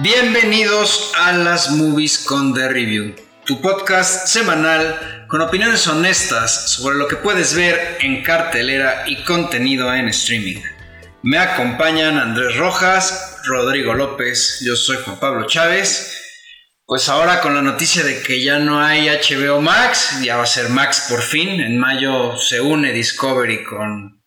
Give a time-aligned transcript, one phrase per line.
[0.00, 7.08] Bienvenidos a las Movies con The Review, tu podcast semanal con opiniones honestas sobre lo
[7.08, 10.62] que puedes ver en cartelera y contenido en streaming.
[11.24, 16.14] Me acompañan Andrés Rojas, Rodrigo López, yo soy Juan Pablo Chávez.
[16.86, 20.46] Pues ahora con la noticia de que ya no hay HBO Max, ya va a
[20.46, 21.60] ser Max por fin.
[21.60, 24.22] En mayo se une Discovery con,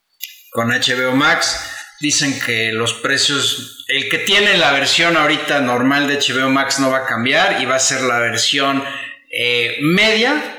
[0.51, 1.70] con HBO Max.
[2.01, 6.89] Dicen que los precios, el que tiene la versión ahorita normal de HBO Max no
[6.89, 8.83] va a cambiar y va a ser la versión
[9.29, 10.57] eh, media.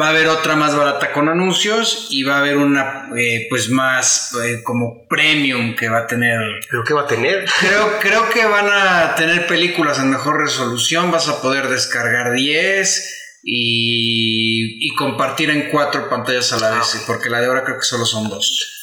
[0.00, 3.70] Va a haber otra más barata con anuncios y va a haber una eh, pues
[3.70, 6.38] más eh, como premium que va a tener.
[6.70, 7.44] ¿Pero qué va a tener?
[7.60, 13.40] Creo, creo que van a tener películas en mejor resolución, vas a poder descargar 10
[13.42, 17.84] y, y compartir en cuatro pantallas a la vez, porque la de ahora creo que
[17.84, 18.81] solo son dos.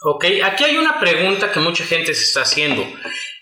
[0.00, 2.86] Ok, aquí hay una pregunta que mucha gente se está haciendo.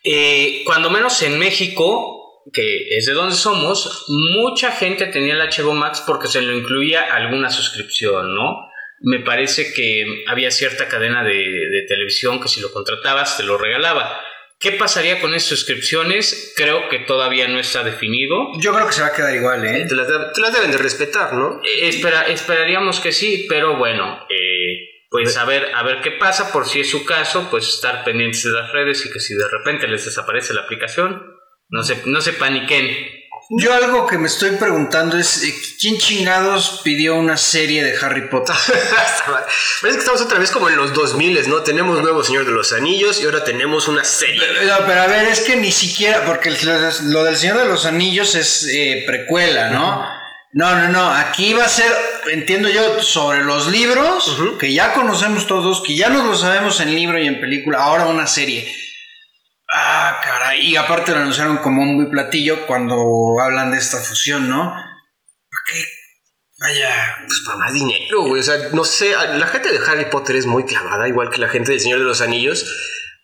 [0.03, 5.75] Eh, cuando menos en México, que es de donde somos, mucha gente tenía el HBO
[5.75, 8.57] Max porque se lo incluía alguna suscripción, ¿no?
[9.01, 13.59] Me parece que había cierta cadena de, de televisión que si lo contratabas te lo
[13.59, 14.21] regalaba.
[14.59, 16.55] ¿Qué pasaría con esas suscripciones?
[16.57, 18.53] Creo que todavía no está definido.
[18.59, 19.85] Yo creo que se va a quedar igual, ¿eh?
[19.87, 21.61] Te las, de- te las deben de respetar, ¿no?
[21.63, 24.56] Eh, espera, esperaríamos que sí, pero bueno, eh,
[25.23, 28.43] pues a ver, a ver qué pasa, por si es su caso, pues estar pendientes
[28.45, 31.23] de las redes y que si de repente les desaparece la aplicación,
[31.69, 33.17] no se, no se paniquen.
[33.49, 38.29] Yo algo que me estoy preguntando es, eh, ¿quién chingados pidió una serie de Harry
[38.29, 38.57] Potter?
[39.81, 41.63] Parece que estamos otra vez como en los 2000, ¿no?
[41.63, 44.43] Tenemos nuevo Señor de los Anillos y ahora tenemos una serie.
[44.65, 46.51] No, pero a ver, es que ni siquiera, porque
[47.05, 50.05] lo del Señor de los Anillos es eh, precuela, ¿no?
[50.59, 51.93] No, no, no, aquí va a ser,
[52.33, 56.95] entiendo yo, sobre los libros, que ya conocemos todos, que ya nos lo sabemos en
[56.95, 58.75] libro y en película, ahora una serie.
[59.71, 62.97] Ah, caray, y aparte lo anunciaron como un muy platillo cuando
[63.39, 64.71] hablan de esta fusión, ¿no?
[64.71, 65.85] ¿Para qué?
[66.59, 68.41] Vaya, Pues para más dinero, güey.
[68.41, 71.49] O sea, no sé, la gente de Harry Potter es muy clavada, igual que la
[71.51, 72.65] gente del Señor de los Anillos.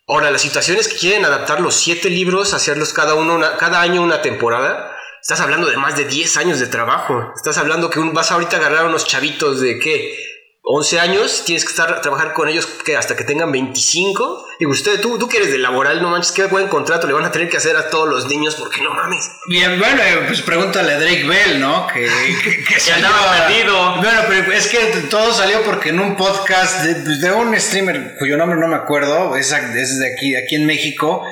[0.06, 4.02] Ahora, las situaciones que quieren adaptar los siete libros, hacerlos cada uno, una- cada año
[4.02, 4.91] una temporada,
[5.22, 7.32] estás hablando de más de 10 años de trabajo.
[7.34, 10.14] Estás hablando que un- vas ahorita a agarrar a unos chavitos de qué,
[10.64, 14.46] 11 años, tienes que estar trabajar con ellos que hasta que tengan 25.
[14.60, 17.24] Y usted, tú, tú que eres de laboral, no manches, qué buen contrato le van
[17.24, 19.28] a tener que hacer a todos los niños porque no mames.
[19.48, 21.88] Bien, bueno, eh, pues pregúntale a Drake Bell, ¿no?
[21.88, 22.08] Que,
[22.44, 23.96] que, que salió andaba perdido.
[23.96, 24.78] Bueno, pero es que
[25.10, 29.34] todo salió porque en un podcast de, de un streamer cuyo nombre no me acuerdo,
[29.34, 31.24] es, es de aquí, aquí en México.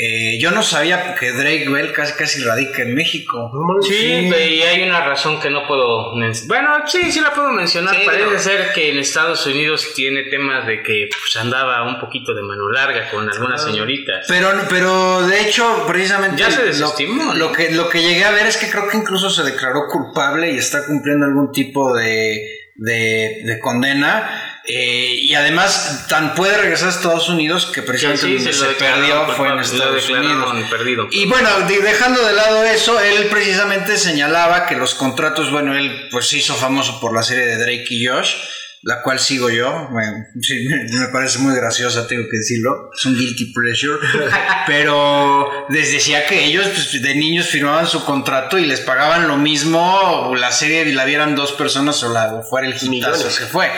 [0.00, 3.50] Eh, yo no sabía que Drake Bell casi casi radica en México.
[3.82, 6.46] Sí, y hay una razón que no puedo mencionar.
[6.62, 7.96] Bueno, sí, sí la puedo mencionar.
[7.96, 8.38] Sí, Parece no.
[8.38, 12.68] ser que en Estados Unidos tiene temas de que pues, andaba un poquito de mano
[12.70, 14.26] larga con algunas señoritas.
[14.28, 18.46] Pero, pero de hecho, precisamente Ya se desestimó, Lo, que, lo que llegué a ver
[18.46, 23.42] es que creo que incluso se declaró culpable y está cumpliendo algún tipo de, de,
[23.44, 24.47] de condena.
[24.70, 29.26] Eh, y además, tan puede regresar a Estados Unidos que precisamente Sí, donde se perdió
[29.34, 30.54] fue en Estados Unidos.
[30.70, 31.08] perdido.
[31.10, 36.08] Y bueno, de- dejando de lado eso, él precisamente señalaba que los contratos, bueno, él
[36.10, 38.34] pues se hizo famoso por la serie de Drake y Josh,
[38.82, 40.02] la cual sigo yo, me,
[40.42, 43.98] sí, me- parece muy graciosa, tengo que decirlo, es un guilty pleasure,
[44.66, 49.36] pero les decía que ellos pues, de niños firmaban su contrato y les pagaban lo
[49.36, 53.70] mismo, la serie la vieran dos personas o, la, o fuera el hitazo que fue,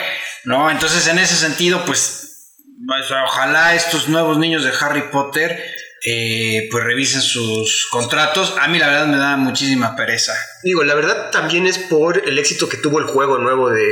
[0.45, 0.71] ¿no?
[0.71, 2.21] Entonces en ese sentido, pues
[3.07, 5.63] sea, ojalá estos nuevos niños de Harry Potter
[6.03, 8.57] eh, pues revisen sus contratos.
[8.61, 10.35] A mí la verdad me da muchísima pereza.
[10.63, 13.83] Digo, la verdad también es por el éxito que tuvo el juego nuevo de,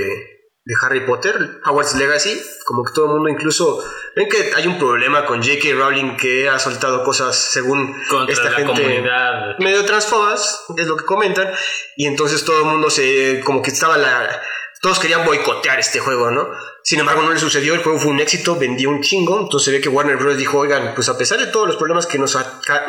[0.65, 2.41] de Harry Potter, Hogwarts Legacy.
[2.65, 3.85] Como que todo el mundo, incluso.
[4.17, 5.69] Ven que hay un problema con J.K.
[5.75, 8.83] Rowling que ha soltado cosas según Contra esta la gente.
[8.83, 9.59] comunidad.
[9.59, 11.49] Medio transfobas, es lo que comentan.
[11.97, 13.41] Y entonces todo el mundo se.
[13.45, 14.41] Como que estaba la.
[14.81, 16.49] Todos querían boicotear este juego, ¿no?
[16.85, 17.75] Sin embargo, no le sucedió.
[17.75, 19.41] El juego fue un éxito, vendió un chingo.
[19.41, 20.37] Entonces se ve que Warner Bros.
[20.39, 22.39] dijo: Oigan, pues a pesar de todos los problemas que nos,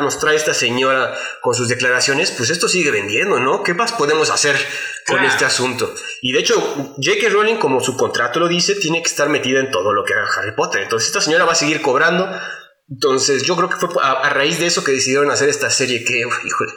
[0.00, 1.12] nos trae esta señora
[1.42, 3.62] con sus declaraciones, pues esto sigue vendiendo, ¿no?
[3.64, 4.54] ¿Qué más podemos hacer
[5.06, 5.28] con Claro.
[5.32, 5.92] este asunto?
[6.22, 6.60] Y de hecho,
[6.96, 7.28] J.K.
[7.30, 10.28] Rowling, como su contrato lo dice, tiene que estar metida en todo lo que haga
[10.38, 10.82] Harry Potter.
[10.82, 12.30] Entonces, esta señora va a seguir cobrando.
[12.88, 16.04] Entonces, yo creo que fue a, a raíz de eso que decidieron hacer esta serie
[16.04, 16.72] que, híjole.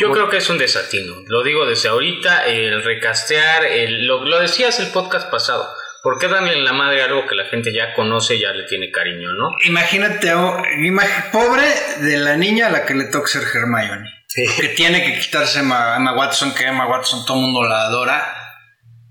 [0.00, 1.14] Yo creo que es un desatino.
[1.26, 5.68] Lo digo desde ahorita, el recastear, el, lo, lo decías el podcast pasado.
[6.04, 8.62] ¿Por qué darle en la madre algo que la gente ya conoce y ya le
[8.64, 9.50] tiene cariño, no?
[9.66, 11.64] Imagínate, oh, imag- pobre
[12.00, 14.08] de la niña a la que le toca ser Hermione.
[14.28, 14.44] Sí.
[14.60, 18.37] Que tiene que quitarse Emma, Emma Watson, que Emma Watson todo el mundo la adora.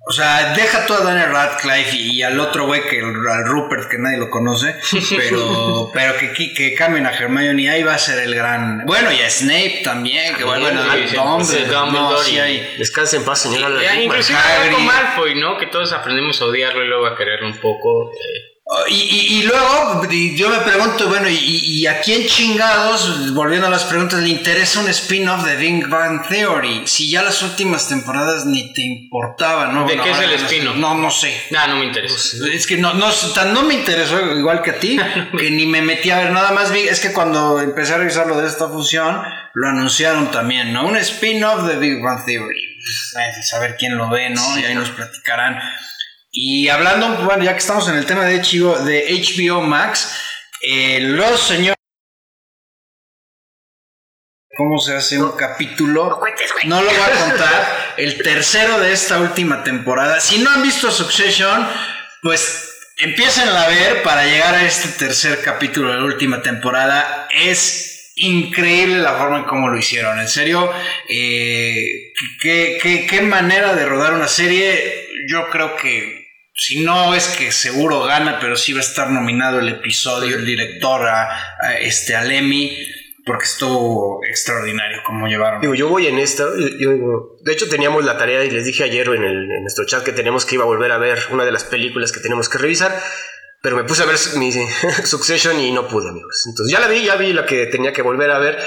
[0.09, 3.98] O sea, deja tú a Daniel Radcliffe y, al otro güey que al Rupert que
[3.98, 4.74] nadie lo conoce,
[5.18, 8.86] pero pero que, que, cambien a Hermione ahí va a ser el gran.
[8.86, 11.07] Bueno, y a Snape también, que bueno, sí,
[12.24, 13.68] sí, Descansa en paz, señora.
[13.83, 15.57] Eh, inclusive a Malfoy, ¿no?
[15.57, 18.12] Que todos aprendemos a odiarlo y luego a quererlo un poco.
[18.13, 18.56] Eh.
[18.90, 20.04] Y, y, luego
[20.36, 24.81] yo me pregunto, bueno, y, y, a quién chingados, volviendo a las preguntas, le interesa
[24.81, 26.86] un spin-off de Big Bang Theory?
[26.86, 29.88] Si ya las últimas temporadas ni te importaba, ¿no?
[29.88, 30.75] ¿De qué es el spin-off?
[30.75, 31.34] No, no sé.
[31.58, 32.46] Ah, no me interesa.
[32.52, 33.10] Es que no, no,
[33.54, 34.98] no me interesó igual que a ti,
[35.38, 36.69] que ni me metí a ver nada más.
[36.72, 39.22] Es que cuando empecé a revisar lo de esta fusión,
[39.54, 40.86] lo anunciaron también, ¿no?
[40.86, 42.78] Un spin-off de Big Bang Theory.
[43.14, 44.60] Pues, saber quién lo ve, ¿no?
[44.60, 45.60] y ahí nos platicarán.
[46.39, 50.16] Y hablando, bueno, ya que estamos en el tema de HBO, de HBO Max,
[50.62, 51.75] eh, los señores...
[54.56, 56.22] ¿Cómo se hace un capítulo?
[56.66, 57.94] No lo voy a contar.
[57.98, 60.19] El tercero de esta última temporada.
[60.19, 61.68] Si no han visto Succession,
[62.22, 67.28] pues empiecen a ver para llegar a este tercer capítulo de la última temporada.
[67.33, 70.19] Es increíble la forma en cómo lo hicieron.
[70.19, 70.72] En serio,
[71.10, 75.07] eh, qué, qué manera de rodar una serie.
[75.28, 76.26] Yo creo que
[76.59, 80.45] si no es que seguro gana, pero sí va a estar nominado el episodio, el
[80.45, 81.30] director a,
[81.80, 82.24] este a
[83.25, 85.62] porque estuvo extraordinario como llevaron.
[85.62, 89.24] Digo, yo voy en esto, de hecho teníamos la tarea y les dije ayer en,
[89.24, 91.63] el, en nuestro chat que tenemos que iba a volver a ver una de las
[91.63, 93.00] películas que tenemos que revisar,
[93.62, 94.51] pero me puse a ver mi
[95.04, 96.44] Succession y no pude, amigos.
[96.48, 98.57] Entonces ya la vi, ya vi la que tenía que volver a ver,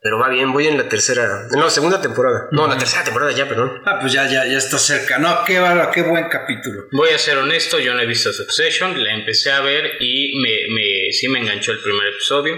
[0.00, 2.48] pero va bien, voy en la tercera, no, segunda temporada.
[2.52, 3.82] No, la tercera temporada ya, perdón.
[3.84, 5.18] Ah, pues ya, ya, ya está cerca.
[5.18, 5.60] No, qué
[5.92, 6.84] qué buen capítulo.
[6.92, 10.74] Voy a ser honesto, yo no he visto Succession, la empecé a ver y me,
[10.74, 12.56] me sí me enganchó el primer episodio,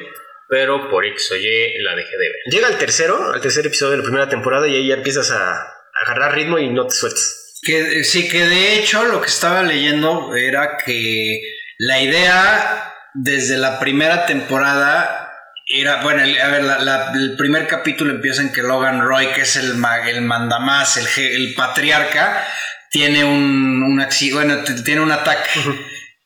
[0.48, 2.36] pero por X o Y la dejé de ver.
[2.50, 5.76] Llega el tercero, al tercer episodio de la primera temporada y ahí ya empiezas a,
[6.02, 7.58] agarrar ritmo y no te sueltas.
[7.62, 11.40] Que, sí, que de hecho lo que estaba leyendo era que
[11.78, 15.19] la idea desde la primera temporada
[15.72, 16.64] era, bueno, a ver,
[17.14, 21.54] el primer capítulo empieza en que Logan Roy, que es el, el mandamás, el, el
[21.54, 22.44] patriarca,
[22.90, 25.48] tiene un, un bueno, tiene un ataque.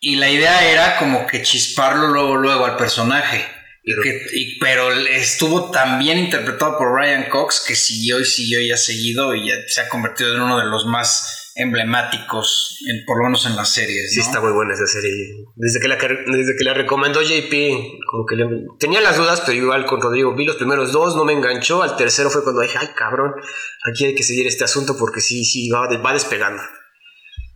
[0.00, 3.46] Y la idea era como que chisparlo luego, luego al personaje.
[3.84, 4.02] Pero,
[4.60, 9.34] pero estuvo tan bien interpretado por Ryan Cox que siguió y siguió y ha seguido
[9.34, 13.46] y ya se ha convertido en uno de los más emblemáticos, en, por lo menos
[13.46, 14.12] en las series.
[14.12, 15.12] Sí, está muy buena esa serie.
[15.54, 17.52] Desde que la, desde que la recomendó JP,
[18.10, 18.36] como que
[18.78, 21.82] tenía las dudas, pero igual con Rodrigo vi los primeros dos, no me enganchó.
[21.82, 23.32] Al tercero fue cuando dije, ay cabrón,
[23.88, 26.62] aquí hay que seguir este asunto porque sí, sí, va, va despegando.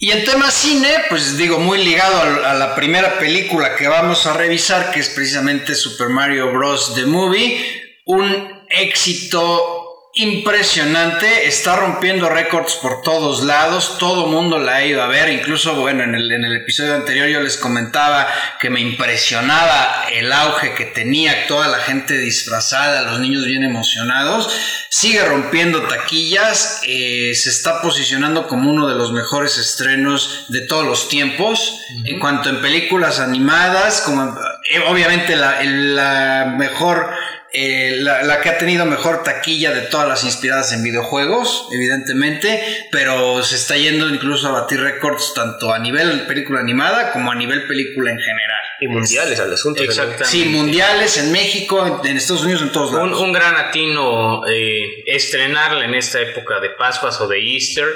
[0.00, 4.26] Y en tema cine, pues digo, muy ligado a, a la primera película que vamos
[4.26, 6.94] a revisar, que es precisamente Super Mario Bros.
[6.94, 7.60] The Movie,
[8.04, 9.77] un éxito
[10.14, 15.76] impresionante, está rompiendo récords por todos lados, todo mundo la ha ido a ver, incluso
[15.76, 18.26] bueno, en el, en el episodio anterior yo les comentaba
[18.58, 24.50] que me impresionaba el auge que tenía toda la gente disfrazada, los niños bien emocionados,
[24.88, 30.86] sigue rompiendo taquillas, eh, se está posicionando como uno de los mejores estrenos de todos
[30.86, 37.10] los tiempos, en cuanto en películas animadas, como eh, obviamente la, la mejor
[37.52, 43.42] eh, la, que ha tenido mejor taquilla de todas las inspiradas en videojuegos, evidentemente, pero
[43.42, 47.66] se está yendo incluso a batir récords tanto a nivel película animada como a nivel
[47.66, 48.60] película en general.
[48.80, 49.82] Y mundiales al asunto.
[49.82, 50.26] Exactamente.
[50.26, 53.20] Sí, mundiales en México, en, Estados Unidos, en todos lados.
[53.20, 57.86] Un, gran atino eh, estrenarla en esta época de Pascuas o de Easter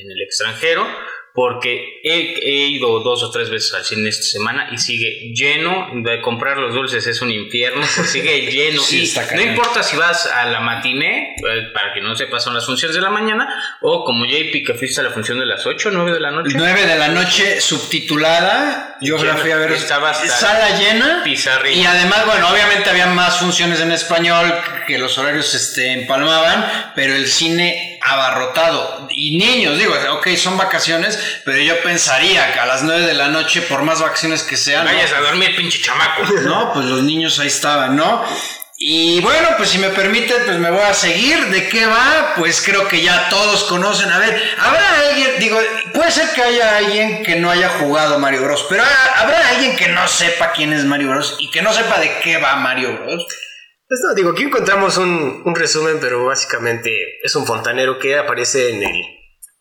[0.00, 0.86] en el extranjero
[1.34, 5.88] porque he, ido dos o tres veces al cine esta semana y sigue lleno.
[5.94, 8.82] De comprar los dulces es un infierno, sigue lleno.
[9.34, 12.94] no importa si vas a la matiné, eh, para que no sepas, son las funciones
[12.94, 13.48] de la mañana,
[13.80, 16.30] o como JP que fuiste a la función de las 8 o 9 de la
[16.30, 16.54] noche.
[16.56, 18.87] 9 de la noche subtitulada.
[19.00, 19.72] Yo la fui a ver.
[19.72, 21.22] Estaba sala llena.
[21.72, 24.52] Y además, bueno, obviamente había más funciones en español
[24.86, 29.06] que los horarios este, empalmaban, pero el cine abarrotado.
[29.10, 33.28] Y niños, digo, ok, son vacaciones, pero yo pensaría que a las 9 de la
[33.28, 34.84] noche, por más vacaciones que sean.
[34.84, 36.22] Vayas a dormir, pinche chamaco.
[36.42, 38.24] No, pues los niños ahí estaban, ¿no?
[38.80, 41.46] Y bueno, pues si me permite, pues me voy a seguir.
[41.46, 42.34] ¿De qué va?
[42.36, 44.08] Pues creo que ya todos conocen.
[44.08, 45.58] A ver, habrá alguien, digo,
[45.92, 48.66] puede ser que haya alguien que no haya jugado Mario Bros.
[48.68, 48.84] Pero
[49.16, 51.36] habrá alguien que no sepa quién es Mario Bros.
[51.40, 53.26] y que no sepa de qué va Mario Bros.
[53.88, 58.70] Pues no, digo, aquí encontramos un, un resumen, pero básicamente es un fontanero que aparece
[58.70, 59.02] en el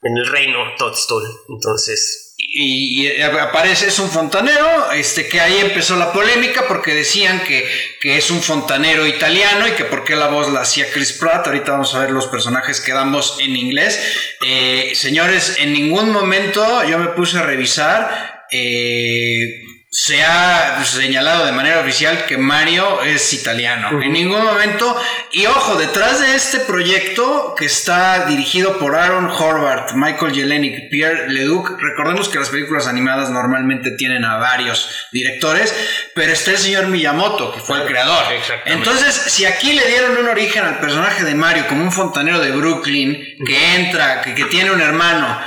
[0.04, 1.24] en el reino Toadstool.
[1.50, 2.27] Entonces.
[2.50, 8.18] Y, aparece, es un fontanero, este, que ahí empezó la polémica porque decían que, que
[8.18, 11.46] es un fontanero italiano y que por qué la voz la hacía Chris Pratt.
[11.46, 14.00] Ahorita vamos a ver los personajes que damos en inglés.
[14.42, 18.46] Eh, señores, en ningún momento yo me puse a revisar.
[18.50, 19.67] Eh,
[20.00, 24.00] se ha señalado de manera oficial que Mario es italiano.
[24.00, 24.96] En ningún momento.
[25.32, 31.30] Y ojo, detrás de este proyecto que está dirigido por Aaron Horvath, Michael Jelenic, Pierre
[31.30, 35.74] Leduc, recordemos que las películas animadas normalmente tienen a varios directores,
[36.14, 38.24] pero está el señor Miyamoto, que fue el creador.
[38.66, 42.52] Entonces, si aquí le dieron un origen al personaje de Mario como un fontanero de
[42.52, 45.40] Brooklyn que entra, que tiene un hermano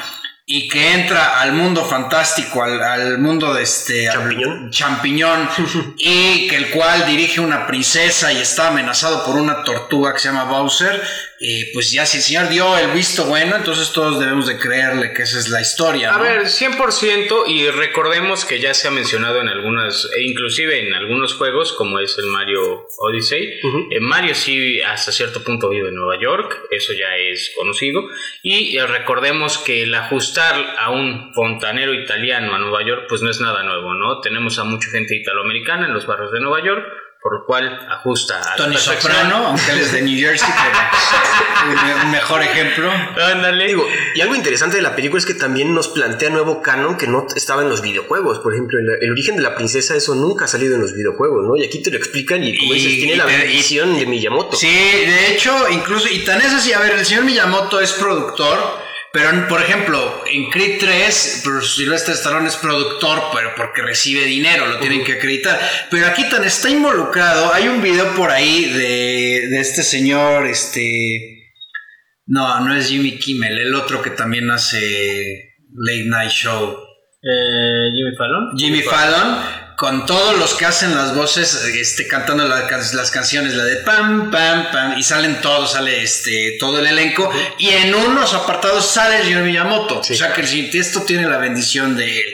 [0.53, 5.49] y que entra al mundo fantástico, al, mundo de este champiñón, champiñón
[5.97, 10.27] y que el cual dirige una princesa y está amenazado por una tortuga que se
[10.27, 11.01] llama Bowser,
[11.43, 15.15] eh, pues ya si el señor dio el visto bueno, entonces todos debemos de creerle
[15.15, 16.15] que esa es la historia.
[16.15, 20.93] A ver, 100% y recordemos que ya se ha mencionado en algunas, e inclusive en
[20.93, 23.59] algunos juegos como es el Mario Odyssey,
[23.91, 28.03] eh, Mario sí hasta cierto punto vive en Nueva York, eso ya es conocido,
[28.43, 33.31] y eh, recordemos que el ajustar a un fontanero italiano a Nueva York pues no
[33.31, 34.21] es nada nuevo, ¿no?
[34.21, 36.85] Tenemos a mucha gente italoamericana en los barrios de Nueva York,
[37.23, 42.11] por lo cual ajusta a Tony Soprano, aunque él es de New Jersey, pero un
[42.11, 42.91] mejor ejemplo.
[42.91, 43.67] Ándale.
[43.67, 47.07] Digo, y algo interesante de la película es que también nos plantea nuevo canon que
[47.07, 48.39] no estaba en los videojuegos.
[48.39, 51.57] Por ejemplo, el, origen de la princesa, eso nunca ha salido en los videojuegos, ¿no?
[51.57, 54.57] Y aquí te lo explican y, como dices, tiene la bendición de Miyamoto.
[54.57, 58.90] Sí, de hecho, incluso, y tan es así, a ver, el señor Miyamoto es productor
[59.13, 64.67] pero, por ejemplo, en Creed 3, pues, Sylvester Stallone es productor, pero porque recibe dinero,
[64.67, 65.59] lo tienen que acreditar.
[65.91, 67.53] Pero aquí tan está involucrado.
[67.53, 71.39] Hay un video por ahí de, de este señor, este.
[72.27, 76.79] No, no es Jimmy Kimmel, el otro que también hace Late Night Show.
[77.23, 78.57] Eh, Jimmy Fallon.
[78.57, 83.77] Jimmy Fallon con todos los que hacen las voces, este, cantando las canciones, la de
[83.77, 88.85] pam, pam, pam, y salen todos, sale este, todo el elenco, y en unos apartados
[88.85, 92.27] sale Jiro Miyamoto, o sea que esto tiene la bendición de él.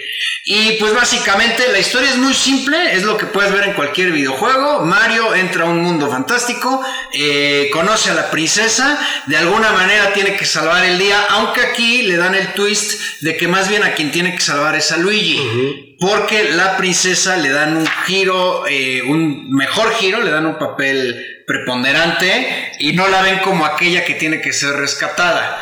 [0.48, 4.12] Y pues básicamente la historia es muy simple, es lo que puedes ver en cualquier
[4.12, 4.84] videojuego.
[4.84, 10.36] Mario entra a un mundo fantástico, eh, conoce a la princesa, de alguna manera tiene
[10.36, 13.94] que salvar el día, aunque aquí le dan el twist de que más bien a
[13.94, 15.96] quien tiene que salvar es a Luigi.
[15.98, 21.42] Porque la princesa le dan un giro, eh, un mejor giro, le dan un papel
[21.44, 25.60] preponderante y no la ven como aquella que tiene que ser rescatada.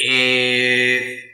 [0.00, 1.25] Eh,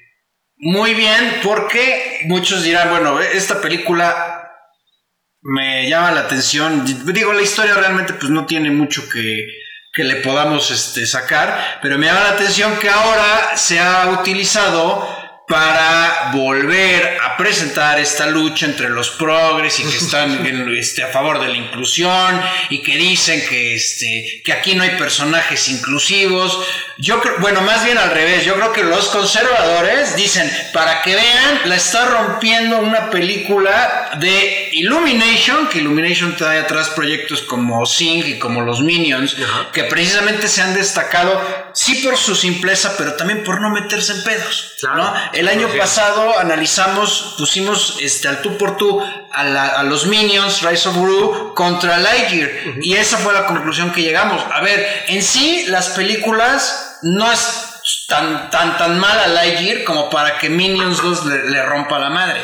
[0.64, 4.48] muy bien, porque muchos dirán, bueno, esta película
[5.40, 6.84] me llama la atención.
[7.12, 9.44] Digo, la historia realmente pues no tiene mucho que,
[9.92, 15.04] que le podamos este, sacar, pero me llama la atención que ahora se ha utilizado
[15.52, 20.46] para volver a presentar esta lucha entre los progres y que están
[20.78, 22.40] este, a favor de la inclusión
[22.70, 26.58] y que dicen que, este, que aquí no hay personajes inclusivos.
[26.96, 31.16] Yo creo, bueno, más bien al revés, yo creo que los conservadores dicen, para que
[31.16, 38.24] vean, la está rompiendo una película de Illumination, que Illumination trae atrás proyectos como Sing
[38.26, 39.36] y como los Minions,
[39.72, 41.40] que precisamente se han destacado,
[41.72, 44.76] sí por su simpleza, pero también por no meterse en pedos.
[44.82, 45.14] ¿no?
[45.32, 50.96] El año pasado analizamos, pusimos este, al tú por tú a, los Minions, Rise of
[50.96, 52.50] Gru, contra Lightyear.
[52.80, 54.42] Y esa fue la conclusión que llegamos.
[54.52, 57.72] A ver, en sí, las películas no es
[58.06, 62.40] tan, tan, tan mala Lightyear como para que Minions 2 le, rompa la madre.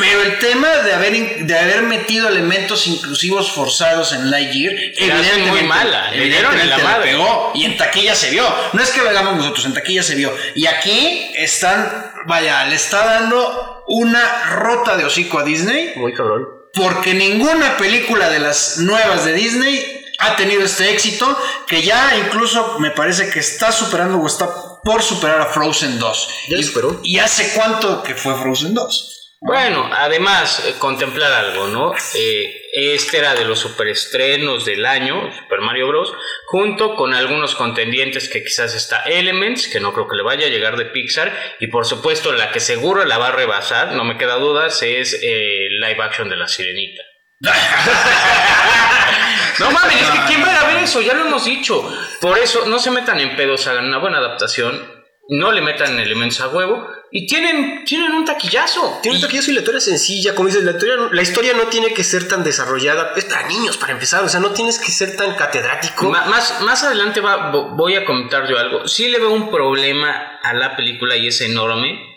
[0.00, 5.62] Pero el tema de haber, de haber metido elementos inclusivos forzados en Lightyear, evidentemente, muy
[5.62, 6.12] mala.
[6.12, 7.52] evidentemente le pegó.
[7.54, 8.44] Y en taquilla se vio.
[8.72, 10.34] No es que lo hagamos nosotros, en taquilla se vio.
[10.54, 15.92] Y aquí están vaya, le está dando una rota de hocico a Disney.
[15.96, 16.48] Muy cabrón.
[16.72, 22.78] Porque ninguna película de las nuevas de Disney ha tenido este éxito que ya incluso
[22.78, 24.48] me parece que está superando o está
[24.84, 26.28] por superar a Frozen 2.
[26.48, 27.00] Ya y, superó.
[27.02, 29.19] ¿Y hace cuánto que fue Frozen 2?
[29.42, 31.94] Bueno, además, eh, contemplar algo, ¿no?
[32.14, 36.12] Eh, este era de los superestrenos del año, Super Mario Bros.,
[36.44, 40.50] junto con algunos contendientes que quizás está Elements, que no creo que le vaya a
[40.50, 44.18] llegar de Pixar, y por supuesto la que seguro la va a rebasar, no me
[44.18, 47.02] queda dudas, es eh, live action de La Sirenita.
[49.58, 51.00] no mames, es que ¿quién va a ver eso?
[51.00, 51.90] Ya lo hemos dicho.
[52.20, 56.40] Por eso, no se metan en pedos, hagan una buena adaptación no le metan elementos
[56.40, 59.00] a huevo y tienen, tienen un taquillazo.
[59.02, 61.64] Tienen un taquillazo y la historia es sencilla, como dices, la historia, la historia no
[61.64, 64.92] tiene que ser tan desarrollada, es para niños para empezar, o sea, no tienes que
[64.92, 66.10] ser tan catedrático.
[66.10, 68.86] más, más adelante voy a comentar yo algo.
[68.86, 72.09] Sí le veo un problema a la película y es enorme,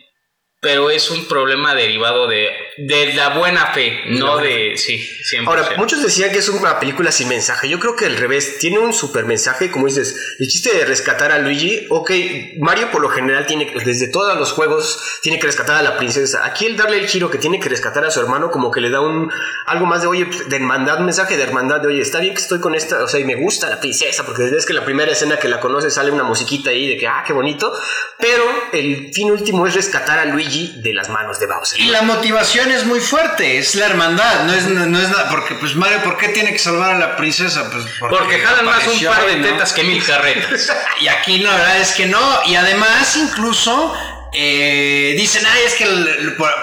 [0.64, 4.78] pero es un problema derivado de, de la buena fe, no de...
[4.78, 5.54] Sí, siempre.
[5.54, 7.68] Ahora, muchos decían que es una película sin mensaje.
[7.68, 11.34] Yo creo que al revés, tiene un super mensaje, como dices, el chiste de rescatar
[11.34, 12.12] a Luigi, ok,
[12.60, 16.46] Mario por lo general tiene, desde todos los juegos, tiene que rescatar a la princesa.
[16.46, 18.90] Aquí el darle el giro que tiene que rescatar a su hermano, como que le
[18.90, 19.30] da un
[19.66, 22.42] algo más de, oye, de hermandad, un mensaje de hermandad, de, oye, está bien que
[22.42, 25.12] estoy con esta, o sea, y me gusta la princesa, porque desde que la primera
[25.12, 27.74] escena que la conoce sale una musiquita ahí de que, ah, qué bonito,
[28.18, 31.80] pero el fin último es rescatar a Luigi de las manos de Bowser.
[31.80, 35.56] Y la motivación es muy fuerte, es la hermandad, no es, no es nada, porque
[35.56, 37.70] pues Mario, ¿por qué tiene que salvar a la princesa?
[37.70, 40.72] Pues porque, jalan más un par de tetas que mil carretas.
[41.00, 43.94] y aquí la verdad es que no, y además incluso
[44.36, 45.86] eh, dicen, ay, es que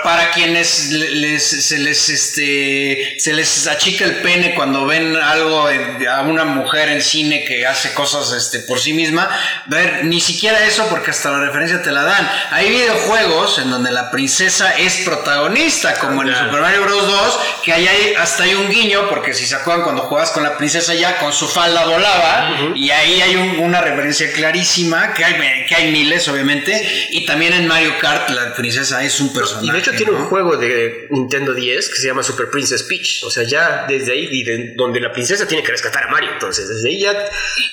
[0.03, 6.45] para quienes se les este se les achica el pene cuando ven algo a una
[6.45, 9.29] mujer en cine que hace cosas este por sí misma,
[9.67, 12.29] ver ni siquiera eso porque hasta la referencia te la dan.
[12.51, 17.07] Hay videojuegos en donde la princesa es protagonista, como en el Super Mario Bros.
[17.07, 20.43] 2, que ahí hay, hasta hay un guiño porque si se acuerdan cuando juegas con
[20.43, 25.67] la princesa ya con su falda volaba y ahí hay una referencia clarísima que hay
[25.67, 29.67] que hay miles obviamente y también en Mario Kart la princesa es un personaje.
[29.67, 33.23] Y de hecho tiene un juego de Nintendo 10 que se llama Super Princess Peach.
[33.25, 36.31] O sea, ya desde ahí, y de, donde la princesa tiene que rescatar a Mario.
[36.33, 37.15] Entonces, desde ahí ya.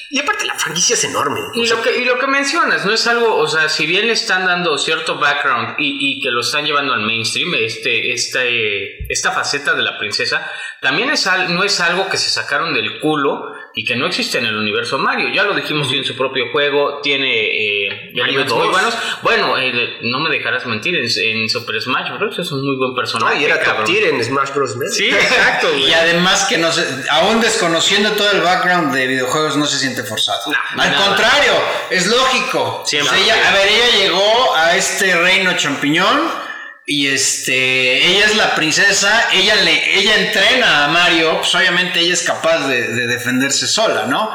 [0.09, 1.39] Y aparte, la franquicia es enorme.
[1.53, 3.35] Y, lo, que, y lo que mencionas, no es algo.
[3.35, 7.01] O sea, si bien le están dando cierto background y, que lo están llevando al
[7.01, 10.49] mainstream, este, este, esta faceta de la princesa,
[10.81, 14.45] también es, no es algo que se sacaron del culo y que no existe en
[14.45, 15.29] el universo Mario.
[15.33, 18.97] Ya lo dijimos, tiene su propio juego, tiene eh, elementos muy buenos.
[19.21, 22.39] Bueno, eh, no me dejarás mentir, en, Super Smash Bros.
[22.39, 23.41] es un muy buen personaje.
[23.41, 24.75] y era top en Smash Bros.
[24.91, 25.73] Sí, exacto.
[25.77, 30.03] y además que no se, aún desconociendo todo el background de videojuegos no se siente
[30.03, 30.41] forzado.
[30.77, 31.53] Al contrario,
[31.89, 32.83] es lógico.
[32.85, 33.17] Siempre.
[33.31, 36.46] a ver, ella llegó a este reino champiñón
[36.89, 42.13] y este, ella es la princesa, ella le, ella entrena a Mario, pues obviamente ella
[42.13, 44.31] es capaz de, defenderse sola, ¿no?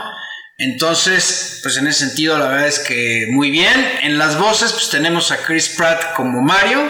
[0.58, 3.98] Entonces, pues en ese sentido, la verdad es que muy bien.
[4.02, 6.82] En las voces, pues tenemos a Chris Pratt como Mario,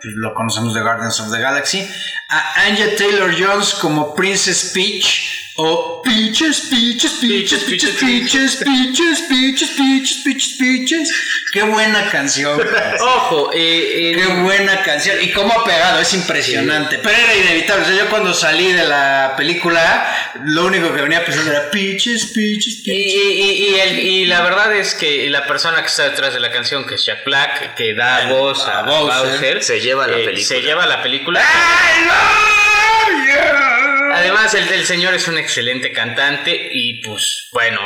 [0.00, 1.86] pues, lo conocemos de Guardians of the Galaxy,
[2.30, 9.70] a Anya Taylor Jones como Princess Peach, o Peaches, Peaches, Peaches, Peaches, Peaches, Peaches, Peaches,
[9.76, 11.10] Peaches, Peaches, Peaches.
[11.52, 12.58] Qué buena canción.
[13.00, 15.16] Ojo, eh, qué buena canción.
[15.20, 16.98] Y cómo ha pegado, es impresionante.
[16.98, 17.84] Pero era inevitable.
[17.84, 22.32] O sea, yo cuando salí de la película, lo único que venía pensando era Peaches,
[22.34, 22.86] Peaches, Peaches.
[22.86, 26.94] Y, y, la verdad es que la persona que está detrás de la canción, que
[26.94, 30.42] es Jack Black, que da voz a, Bowser, se lleva la película.
[30.42, 31.42] Se lleva la película.
[34.12, 37.80] Además, el, el, señor es un excelente cantante y pues bueno,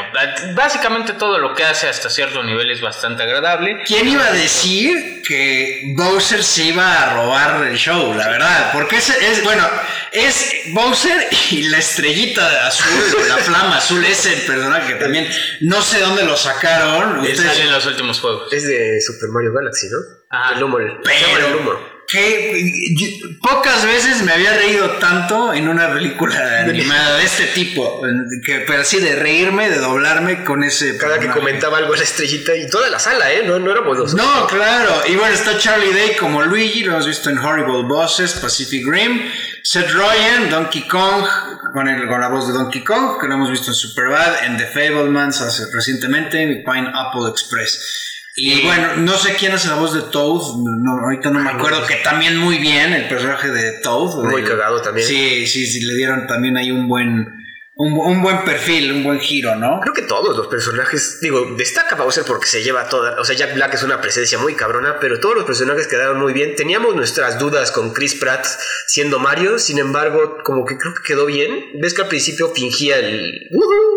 [0.54, 3.82] básicamente todo lo que hace hasta cierto nivel es bastante agradable.
[3.87, 8.70] ¿Quién iba a decir que Bowser se iba a robar el show, la verdad?
[8.72, 9.68] Porque es, es bueno,
[10.12, 15.28] es Bowser y la estrellita azul, la flama azul, ese personaje que también
[15.60, 17.20] no sé dónde lo sacaron.
[17.20, 18.52] Ustedes, en los últimos juegos.
[18.52, 19.98] Es de Super Mario Galaxy, ¿no?
[20.30, 21.00] Ah, el humor.
[21.04, 27.24] Pero, el humor que pocas veces me había reído tanto en una película animada de
[27.24, 28.00] este tipo,
[28.44, 30.96] que, pero así de reírme, de doblarme con ese.
[30.96, 33.42] Cada que comentaba algo la estrellita y toda la sala, ¿eh?
[33.44, 34.14] No, no éramos dos.
[34.14, 35.03] No, claro.
[35.09, 39.20] Y bueno, está Charlie Day como Luigi, lo hemos visto en Horrible Bosses, Pacific Rim.
[39.66, 41.24] Seth Rogen, Donkey Kong,
[41.72, 44.59] con, el, con la voz de Donkey Kong, que lo hemos visto en Superbad, en
[44.59, 48.13] The Fablemans hace, recientemente, en Pineapple Express.
[48.37, 51.87] Y bueno, no sé quién hace la voz de Toad, no, ahorita no me acuerdo,
[51.87, 54.25] que también muy bien el personaje de Toad.
[54.25, 55.07] Muy cagado también.
[55.07, 57.43] Sí, sí, sí, le dieron también ahí un buen
[57.76, 59.80] un, buen perfil, un buen giro, ¿no?
[59.80, 63.54] Creo que todos los personajes, digo, destaca Bowser porque se lleva toda, o sea, Jack
[63.54, 66.54] Black es una presencia muy cabrona, pero todos los personajes quedaron muy bien.
[66.54, 68.46] Teníamos nuestras dudas con Chris Pratt
[68.87, 71.72] siendo Mario, sin embargo, como que creo que quedó bien.
[71.80, 73.48] Ves que al principio fingía el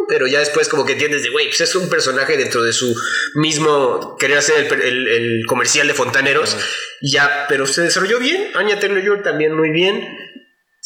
[0.07, 2.95] pero ya después como que entiendes de, güey, pues es un personaje dentro de su
[3.35, 6.57] mismo querer hacer el, comercial de fontaneros,
[7.01, 8.51] ya, pero se desarrolló bien.
[8.55, 10.17] Anya Taylor también muy bien.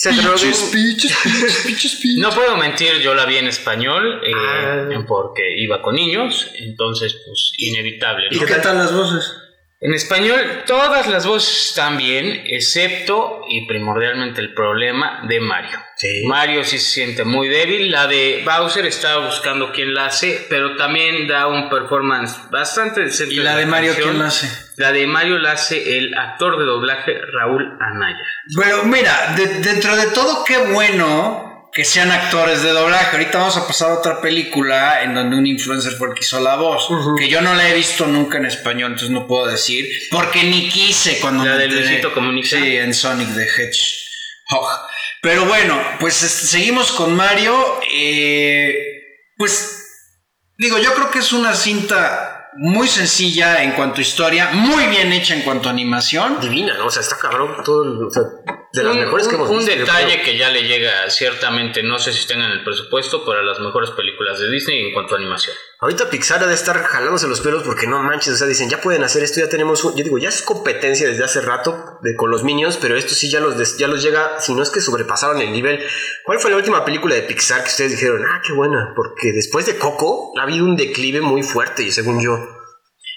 [2.17, 5.05] No puedo mentir, yo la vi en español eh, ah.
[5.07, 8.27] porque iba con niños, entonces pues inevitable.
[8.31, 9.31] ¿Y qué tal las voces?
[9.79, 15.79] En español todas las voces están bien, excepto y primordialmente el problema de Mario.
[16.25, 20.75] Mario sí se siente muy débil, la de Bowser estaba buscando quién la hace, pero
[20.75, 23.35] también da un performance bastante decente.
[23.35, 24.49] ¿Y la de Mario quién la hace?
[24.77, 28.25] La de Mario la hace el actor de doblaje Raúl Anaya.
[28.55, 33.15] Pero mira, dentro de todo qué bueno que sean actores de doblaje.
[33.15, 36.39] Ahorita vamos a pasar a otra película en donde un influencer fue el que hizo
[36.41, 36.87] la voz,
[37.17, 40.67] que yo no la he visto nunca en español, entonces no puedo decir, porque ni
[40.69, 41.67] quise cuando La me de.
[41.69, 42.49] Luisito Comunica.
[42.49, 44.90] Sí, en Sonic the Hedgehog.
[45.21, 47.53] Pero bueno, pues seguimos con Mario.
[47.93, 48.73] eh,
[49.37, 49.87] pues
[50.57, 55.11] digo, yo creo que es una cinta muy sencilla en cuanto a historia, muy bien
[55.13, 56.39] hecha en cuanto a animación.
[56.39, 56.87] Divina, ¿no?
[56.87, 57.63] O sea, está cabrón.
[57.63, 58.07] Todo, el-
[58.73, 59.73] de las un, mejores que un- hemos un visto.
[59.73, 63.59] yo detalle que ya le llega ciertamente, no sé si tengan el presupuesto, para las
[63.59, 65.55] mejores películas de Disney en cuanto a animación.
[65.79, 68.79] Ahorita Pixar ha de estar jalándose los pelos porque no manches, o sea, dicen, ya
[68.81, 72.15] pueden hacer esto, ya tenemos, un- yo digo, ya es competencia desde hace rato de,
[72.15, 74.69] con los Minions, pero esto sí ya los, des- ya los llega, si no es
[74.69, 75.83] que sobrepasaron el nivel.
[76.23, 78.93] ¿Cuál fue la última película de Pixar que ustedes dijeron, ah, qué buena?
[78.95, 82.60] Porque después de Coco ha habido un declive muy fuerte, según yo.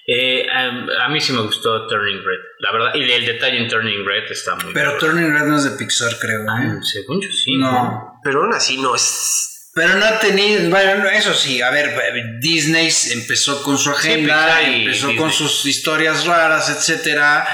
[0.06, 3.68] Eh, a, a mí sí me gustó Turning Red, la verdad, y el detalle en
[3.68, 4.98] Turning Red está muy Pero.
[4.98, 6.42] Turning Red no es de Pixar, creo.
[6.42, 6.46] ¿eh?
[6.48, 7.56] Ah, según yo sí.
[7.56, 8.20] No.
[8.22, 9.70] Pero aún así no es...
[9.74, 11.98] Pero no ha tenido, bueno, eso sí, a ver,
[12.38, 15.16] Disney empezó con su agenda, empezó Disney.
[15.16, 17.44] con sus historias raras, etcétera,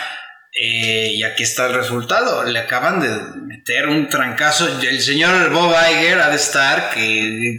[0.53, 2.45] eh, y aquí está el resultado.
[2.45, 3.09] Le acaban de
[3.41, 4.69] meter un trancazo.
[4.83, 7.59] El señor Bob Iger ha de estar que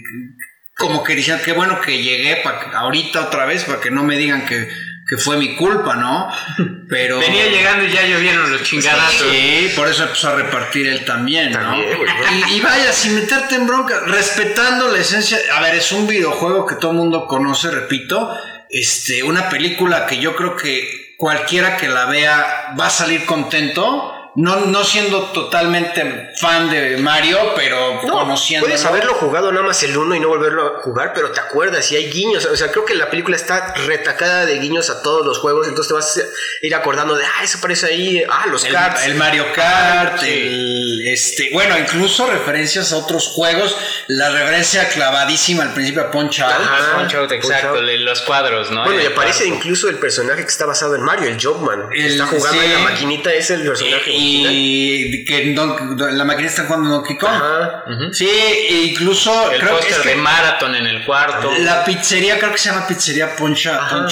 [0.78, 4.18] como que dicen qué bueno que llegué pa- ahorita otra vez para que no me
[4.18, 4.68] digan que,
[5.08, 6.30] que fue mi culpa, ¿no?
[6.90, 9.28] Pero Venía llegando y ya llovieron los chingadazos.
[9.32, 11.60] Sí, por eso empezó a repartir él también, ¿no?
[11.60, 12.10] También, güey.
[12.50, 15.38] Y, y vaya, sin meterte en bronca, respetando la esencia.
[15.54, 18.36] A ver, es un videojuego que todo el mundo conoce, repito.
[18.70, 24.14] Este, una película que yo creo que cualquiera que la vea va a salir contento.
[24.34, 28.66] No, no siendo totalmente fan de Mario, pero No, conociendo.
[28.66, 31.92] puedes haberlo jugado nada más el uno y no volverlo a jugar, pero te acuerdas
[31.92, 32.46] y hay guiños.
[32.46, 35.90] O sea, creo que la película está retacada de guiños a todos los juegos, entonces
[35.90, 36.22] te vas a
[36.66, 38.74] ir acordando de, ah, eso aparece ahí, ah, los El,
[39.06, 40.30] el Mario Kart, Sí.
[40.30, 43.76] el, este, bueno, incluso referencias a otros juegos,
[44.08, 46.54] la referencia clavadísima al principio a Punch Out.
[46.54, 46.98] Ajá.
[47.00, 47.86] Punch Out, exacto, Punch Out.
[47.86, 48.86] le- los cuadros, ¿no?
[48.86, 49.56] Bueno, y aparece cuadro.
[49.58, 51.90] incluso el personaje que está basado en Mario, el Jumpman.
[51.90, 52.66] que El- está jugando sí.
[52.66, 53.96] en la maquinita, es el personaje.
[53.96, 54.21] original.
[54.22, 57.30] Y que Don- la máquina está jugando Donkey Kong.
[57.32, 57.84] Ajá.
[58.12, 61.52] Sí, e incluso El creo que póster es que de Marathon en el cuarto.
[61.60, 63.38] la pizzería creo que se llama pizzería Out.
[63.38, 63.68] Punch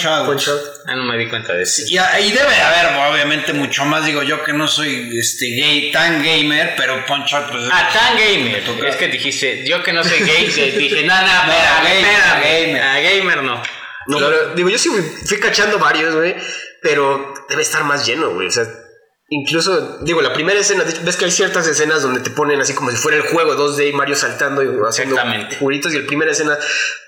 [0.06, 0.50] Out.
[0.88, 1.84] Ah, no me di cuenta de eso.
[1.88, 4.06] Y ahí debe de haber, obviamente, mucho más.
[4.06, 7.64] Digo yo que no soy este gay, tan gamer, pero Punch Out, pues.
[7.72, 8.64] Ah, tan gamer.
[8.88, 10.46] Es que dijiste, yo que no soy gay,
[10.78, 12.82] dije, no, no, No, espera, gamer, gamer.
[12.82, 13.62] Ah, gamer no.
[14.08, 16.36] No, pero, digo, yo sí fui, fui cachando varios, güey,
[16.82, 18.48] pero debe estar más lleno, güey.
[18.48, 18.64] O sea,
[19.30, 22.90] incluso, digo, la primera escena, ves que hay ciertas escenas donde te ponen así como
[22.92, 25.18] si fuera el juego 2D y Mario saltando y haciendo
[25.60, 26.58] juritos y la primera escena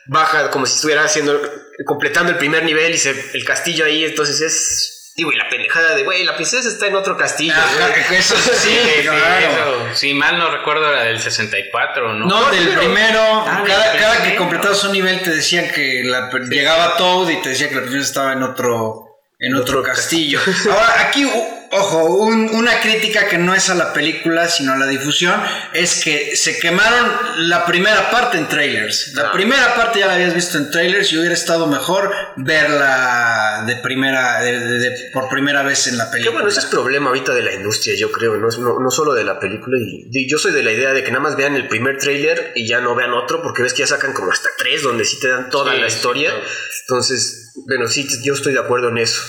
[0.07, 1.41] baja como si estuviera haciendo,
[1.85, 4.97] completando el primer nivel y se, el castillo ahí, entonces es...
[5.13, 7.53] Digo, y la pendejada de, güey, la princesa está en otro castillo.
[7.53, 8.17] Güey.
[8.19, 9.87] eso sí, Sí, sí, claro.
[9.89, 9.95] eso.
[9.95, 12.25] Si mal no recuerdo, era del 64, ¿no?
[12.27, 16.03] No, del pero- primero, Ah, cada, del cada que completabas un nivel te decían que
[16.05, 19.10] la, llegaba Toad y te decía que la princesa estaba en otro,
[19.41, 20.39] en otro, castillo.
[20.69, 21.25] Ahora, aquí,
[21.71, 25.41] ojo, un- una crítica que no es a la película, sino a la difusión,
[25.73, 27.09] es que se quemaron
[27.49, 29.13] la primera parte en trailers.
[29.15, 29.31] La Ah.
[29.31, 34.41] primera parte ya la habías visto en trailers y hubiera estado mejor verla de primera,
[34.41, 36.33] de- de- de- por primera vez en la película.
[36.33, 39.23] bueno, ese es problema ahorita de la industria, yo creo, no, no, no solo de
[39.23, 39.77] la película.
[39.79, 42.67] Y, yo soy de la idea de que nada más vean el primer tráiler y
[42.67, 45.29] ya no vean otro, porque ves que ya sacan como hasta tres donde sí te
[45.29, 46.31] dan toda Sí, la sí, historia.
[46.87, 49.21] Entonces, bueno, sí, yo estoy de acuerdo en eso.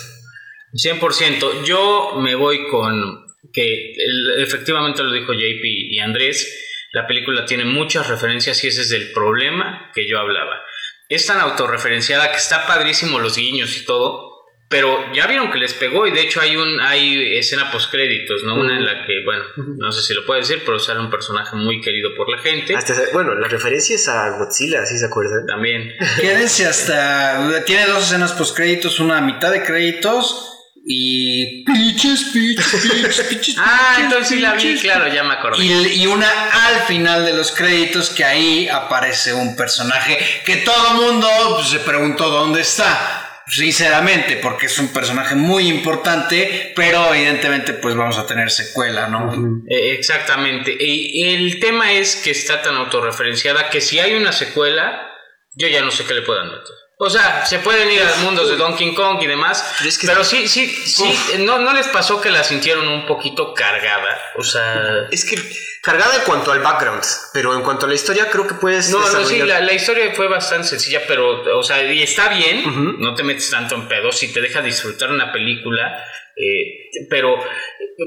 [0.72, 1.64] 100%.
[1.64, 3.94] Yo me voy con que
[4.38, 9.12] efectivamente lo dijo JP y Andrés, la película tiene muchas referencias y ese es el
[9.12, 10.62] problema que yo hablaba.
[11.08, 14.31] Es tan autorreferenciada que está padrísimo los guiños y todo,
[14.72, 18.42] pero ya vieron que les pegó y de hecho hay un hay escena post créditos,
[18.42, 18.54] ¿no?
[18.54, 21.54] Una en la que, bueno, no sé si lo puedo decir, pero sale un personaje
[21.54, 22.74] muy querido por la gente.
[22.74, 25.46] Hasta, bueno, la referencia es a Godzilla, ¿sí se acuerdan?
[25.46, 25.92] También.
[26.20, 27.62] Quédense hasta.
[27.66, 30.48] Tiene dos escenas post créditos, una a mitad de créditos
[30.86, 31.64] y.
[31.64, 33.56] Pitches, pitches, pitches, pitches.
[33.58, 34.80] Ah, entonces sí la vi, pitches.
[34.80, 35.62] claro, ya me acordé.
[35.62, 36.26] Y, y una
[36.66, 41.80] al final de los créditos que ahí aparece un personaje que todo mundo pues, se
[41.80, 43.21] preguntó dónde está.
[43.46, 49.32] Sinceramente, porque es un personaje muy importante, pero evidentemente pues vamos a tener secuela, ¿no?
[49.68, 50.76] Eh, exactamente.
[50.78, 55.10] Y y el tema es que está tan autorreferenciada que si hay una secuela,
[55.54, 56.81] yo ya no sé qué le puedan meter.
[57.04, 60.06] O sea, se pueden ir a mundos de Donkey Kong y demás, Pero es que-
[60.06, 64.20] pero sí, sí, sí, no, no les pasó que la sintieron un poquito cargada.
[64.36, 65.34] O sea, Es que
[65.82, 69.00] cargada en cuanto al background, pero en cuanto a la historia creo que puedes no,
[69.00, 73.16] no, sí, la, la historia fue bastante sencilla, pero, o sea, y está bien, no
[73.16, 76.04] te metes tanto en pedos y te deja disfrutar una película
[76.36, 77.36] Eh, pero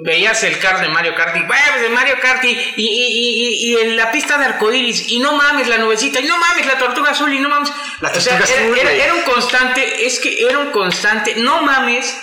[0.04, 3.72] veías el car de Mario Kart y "Bah, de Mario Kart y, y, y- y-
[3.72, 6.78] y en la pista de arcoiris y no mames la nubecita y no mames la
[6.78, 7.70] tortuga azul y no mames
[8.02, 12.20] La o sea, era, azul, era- un constante es que era un constante no mames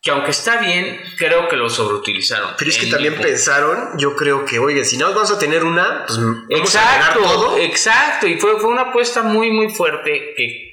[0.00, 4.44] que aunque está bien creo que lo sobreutilizaron Pero es que también pensaron, yo creo
[4.44, 7.58] que, oye, si no vamos a tener una, pues vamos a Exacto, todo.
[7.58, 8.26] exacto.
[8.26, 10.71] Y fue, fue una apuesta muy, muy fuerte que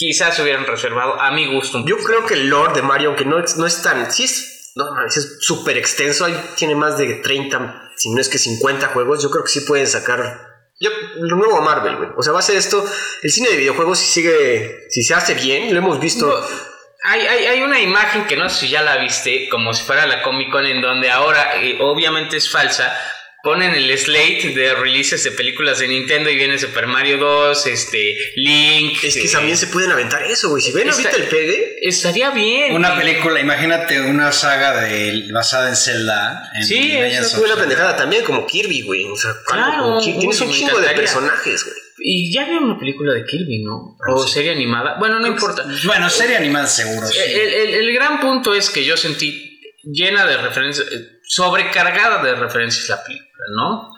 [0.00, 1.84] quizás se hubieran reservado a mi gusto.
[1.84, 4.10] Yo creo que el lore de Mario, aunque no es, no es tan.
[4.10, 4.72] Sí, es.
[4.74, 6.24] No, es súper extenso.
[6.24, 9.22] Ahí tiene más de 30, si no es que 50 juegos.
[9.22, 10.48] Yo creo que sí pueden sacar.
[10.80, 12.08] Yo, lo nuevo a Marvel, güey.
[12.16, 12.82] O sea, va a ser esto.
[13.22, 14.86] El cine de videojuegos, si sigue.
[14.88, 16.26] Si se hace bien, lo hemos visto.
[16.26, 16.46] No,
[17.02, 20.06] Hay, hay, hay una imagen que no sé si ya la viste, como si fuera
[20.06, 22.96] la Comic Con, en donde ahora, eh, obviamente es falsa,
[23.42, 28.16] ponen el slate de releases de películas de Nintendo y viene Super Mario 2, este,
[28.36, 29.02] Link.
[29.02, 30.62] Es que eh, también se pueden aventar eso, güey.
[30.62, 31.76] Si ven ahorita el pegue.
[31.82, 32.74] Estaría bien.
[32.74, 36.50] Una película, imagínate una saga de, basada en Zelda.
[36.56, 36.98] En Sí,
[37.34, 39.04] Fue una pendejada también, como Kirby, güey.
[39.04, 40.00] O sea, Claro, como.
[40.00, 41.76] Tienes un chingo de personajes, güey.
[42.02, 43.96] Y ya había una película de Kirby, ¿no?
[44.08, 44.96] O serie animada.
[44.98, 45.64] Bueno, no importa.
[45.84, 47.18] Bueno, serie animada seguro, sí.
[47.18, 52.34] El, el- el gran punto es que yo sentí llena de referencias, eh, sobrecargada de
[52.34, 53.94] referencias la película, ¿no?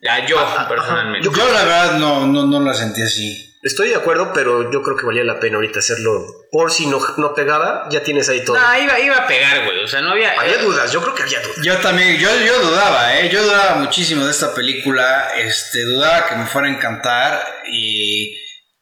[0.00, 0.36] Ya yo,
[0.68, 1.28] personalmente.
[1.34, 3.46] Yo la verdad no, no, no la sentí así.
[3.62, 6.24] Estoy de acuerdo, pero yo creo que valía la pena ahorita hacerlo.
[6.52, 8.56] Por si no, no pegaba, ya tienes ahí todo.
[8.56, 9.82] No, iba, iba a pegar, güey.
[9.82, 10.38] O sea, no había.
[10.38, 11.64] Había eh, dudas, yo creo que había dudas.
[11.64, 13.28] Yo también, yo, yo dudaba, ¿eh?
[13.28, 18.36] Yo dudaba muchísimo de esta película, este, dudaba que me fuera a encantar y,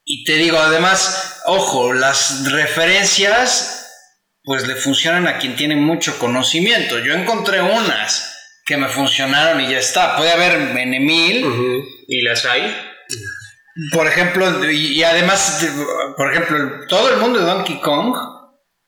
[0.04, 3.80] y te digo, además, ojo, las referencias
[4.42, 6.98] pues le funcionan a quien tiene mucho conocimiento.
[6.98, 8.34] Yo encontré unas
[8.64, 10.16] que me funcionaron y ya está.
[10.16, 10.94] Puede haber en
[12.09, 12.74] ¿Y las hay?
[13.92, 15.85] por ejemplo, y, y además, de-
[16.16, 18.14] por ejemplo, todo el mundo de Donkey Kong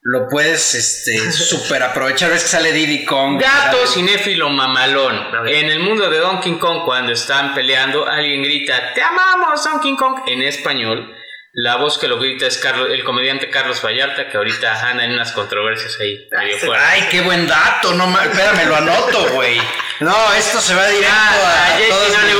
[0.02, 2.30] lo puedes este, super aprovechar.
[2.30, 3.40] Ves que sale Diddy Kong.
[3.40, 5.20] Gato cinéfilo mamalón.
[5.48, 10.20] En el mundo de Donkey Kong, cuando están peleando, alguien grita: ¡Te amamos, Donkey Kong!
[10.28, 11.12] En español.
[11.58, 15.12] La voz que lo grita es Carlos, el comediante Carlos Vallarta, que ahorita anda en
[15.12, 16.86] unas controversias ahí fuertes.
[16.86, 19.58] Ay, qué buen dato, no ma- espérame, lo anoto, güey.
[20.00, 22.34] No, esto se va directo Ah, a, a todas no le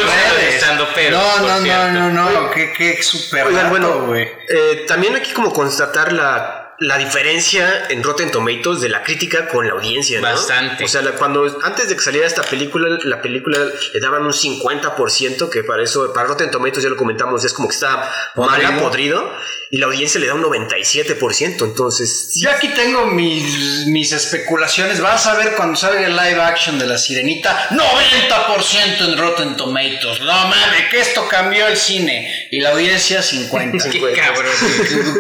[1.10, 1.60] No, no,
[1.92, 4.24] no, no, no, qué, qué super Oigan, dato, bueno, güey.
[4.50, 9.66] eh, también aquí como constatar la, la diferencia en Rotten Tomatoes de la crítica con
[9.66, 10.26] la audiencia, ¿no?
[10.28, 10.84] Bastante.
[10.84, 13.58] O sea, la- cuando antes de que saliera esta película, la película
[13.94, 17.68] le daban un 50%, que para eso, para Rotten Tomatoes ya lo comentamos, es como
[17.68, 18.70] que está Podrido.
[18.72, 19.32] mala, podrido,
[19.70, 22.30] y la audiencia le da un 97%, entonces...
[22.32, 25.00] sí, Yo aquí tengo mis, mis especulaciones.
[25.00, 30.20] Vas a ver cuando salga el live action de la sirenita, 90% en Rotten Tomatoes.
[30.20, 32.48] No mames, que esto cambió el cine.
[32.50, 33.90] Y la audiencia 50.
[33.90, 34.52] Qué cabrón.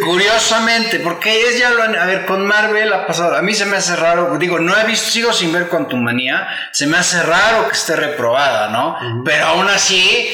[0.04, 3.66] Curiosamente, porque es ya lo han- a ver, con Marvel ha pasado, a mí se
[3.66, 6.96] me hace raro, digo, no he visto, sigo sin ver con tu manía, se me
[6.98, 8.96] hace raro que esté reprobada, ¿no?
[9.24, 10.28] Pero aún así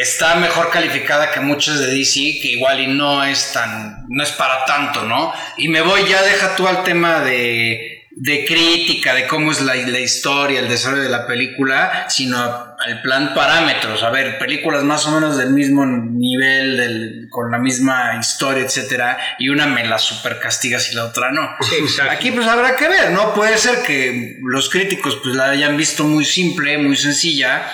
[0.00, 4.32] está mejor calificada que muchas de DC, que igual y no es tan, no es
[4.32, 5.32] para tanto, ¿no?
[5.56, 9.74] Y me voy, ya deja tú al tema de de crítica, de cómo es la,
[9.74, 14.02] la historia, el desarrollo de la película, sino al plan parámetros.
[14.02, 19.18] A ver, películas más o menos del mismo nivel, del, con la misma historia, etcétera,
[19.38, 21.46] y una me la super castiga si la otra no.
[21.60, 22.12] Sí, exacto.
[22.12, 23.34] Aquí pues habrá que ver, ¿no?
[23.34, 27.68] Puede ser que los críticos pues la hayan visto muy simple, muy sencilla,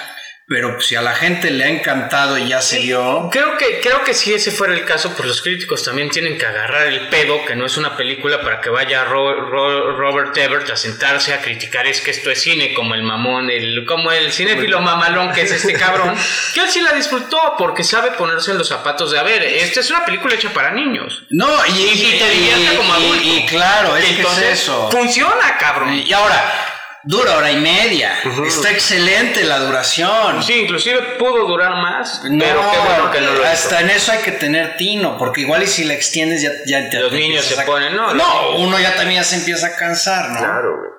[0.53, 3.31] pero pues, si a la gente le ha encantado y ya se dio...
[3.33, 6.45] Creo que, creo que si ese fuera el caso, pues los críticos también tienen que
[6.45, 10.69] agarrar el pedo, que no es una película para que vaya Ro- Ro- Robert Ebert
[10.69, 14.31] a sentarse a criticar, es que esto es cine, como el mamón, el, como el
[14.31, 16.15] cinéfilo mamalón que es este cabrón,
[16.53, 19.81] que él sí la disfrutó porque sabe ponerse en los zapatos de, a ver, esta
[19.81, 21.23] es una película hecha para niños.
[21.31, 23.25] No, y, Y te divierte como y- adulto.
[23.25, 24.91] y claro, es que Entonces, es eso.
[24.91, 25.95] Funciona, cabrón.
[25.95, 26.72] Y ahora,
[27.05, 28.19] dura hora y media.
[28.47, 30.43] Está excelente la duración.
[30.43, 33.45] Sí, inclusive pudo durar más, No, pero qué bueno que no lo hizo.
[33.51, 36.89] hasta en eso hay que tener tino, porque igual y si la extiendes ya, ya
[36.91, 39.67] te Los niños se a- ponen, no, No, los- uno ya también ya se empieza
[39.69, 40.39] a cansar, ¿no?
[40.39, 40.91] Claro, güey.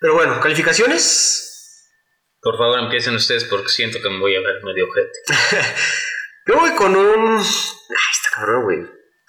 [0.00, 1.46] Pero bueno, calificaciones.
[2.42, 5.18] Por favor, empiecen ustedes porque siento que me voy a ver medio ojete.
[6.46, 7.36] Yo voy con un.
[7.38, 8.78] Ay, está cabrón, güey.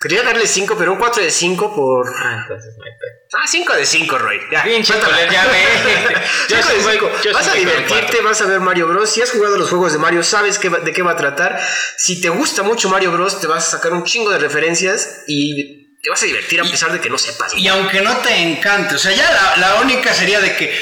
[0.01, 2.07] Quería darle 5, pero un 4 de 5 por.
[2.17, 3.11] Ah, entonces no hay pedo.
[3.33, 4.39] Ah, 5 de 5, Roy.
[4.51, 5.13] Ya, suéltala.
[5.15, 6.15] colega, ya ve.
[6.49, 7.07] Yo 5 sí de voy- 5.
[7.11, 9.09] yo sí Vas a divertirte, vas a ver Mario Bros.
[9.09, 11.59] Si has jugado los juegos de Mario, sabes qué va- de qué va a tratar.
[11.97, 15.80] Si te gusta mucho Mario Bros, te vas a sacar un chingo de referencias y
[16.01, 17.53] te vas a divertir a pesar de que no sepas.
[17.55, 20.73] Y aunque no te encante, o sea, ya la, la única sería de que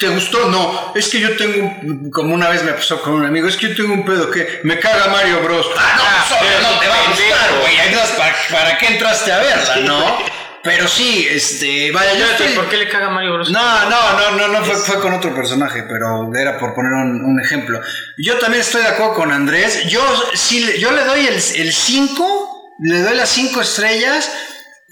[0.00, 3.48] te gustó, no, es que yo tengo, como una vez me pasó con un amigo,
[3.48, 5.66] es que yo tengo un pedo que me caga Mario Bros.
[5.76, 9.38] Ah, no, Ah, pero no te va a gustar, güey, ¿para, ¿para qué entraste a
[9.40, 10.18] verla, no?
[10.64, 13.50] Pero sí, este, vaya, yo estoy- ¿Por qué le caga Mario Bros?
[13.50, 17.22] No, no, no, no, no fue, fue con otro personaje, pero era por poner un,
[17.24, 17.80] un ejemplo.
[18.16, 19.86] Yo también estoy de acuerdo con Andrés.
[19.88, 20.00] Yo
[20.34, 24.30] sí, le- yo le doy el 5, le doy las 5 estrellas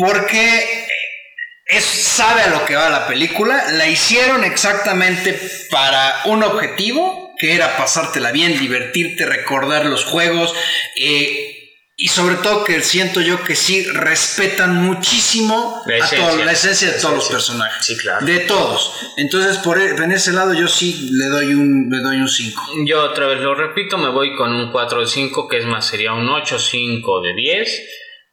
[0.00, 0.86] porque
[1.66, 3.70] es, sabe a lo que va la película.
[3.72, 5.38] La hicieron exactamente
[5.70, 10.54] para un objetivo, que era pasártela bien, divertirte, recordar los juegos.
[10.96, 11.56] eh,
[12.02, 16.28] y sobre todo que siento yo que sí respetan muchísimo La a esencia.
[16.30, 17.84] todo- la esencia de La todos los personajes.
[17.84, 18.24] Sí, claro.
[18.24, 18.94] De todos.
[19.18, 22.68] Entonces, por e- en ese lado yo sí le doy un le doy un 5.
[22.86, 25.86] Yo otra vez lo repito, me voy con un 4 de 5, que es más,
[25.86, 27.82] sería un 8 5 de 10.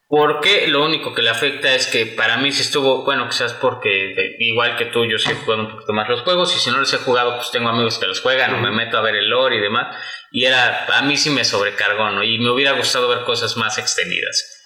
[0.10, 3.90] Porque lo único que le afecta es que para mí sí estuvo, bueno, quizás porque
[3.90, 6.72] de- igual que tú, yo sí he jugado un poquito más los juegos y si
[6.72, 9.16] no los he jugado, pues tengo amigos que los juegan o me meto a ver
[9.16, 9.98] el lore y demás.
[10.32, 12.24] Y era, a mí sí me sobrecargó, ¿no?
[12.24, 14.57] Y me hubiera gustado ver cosas más extendidas.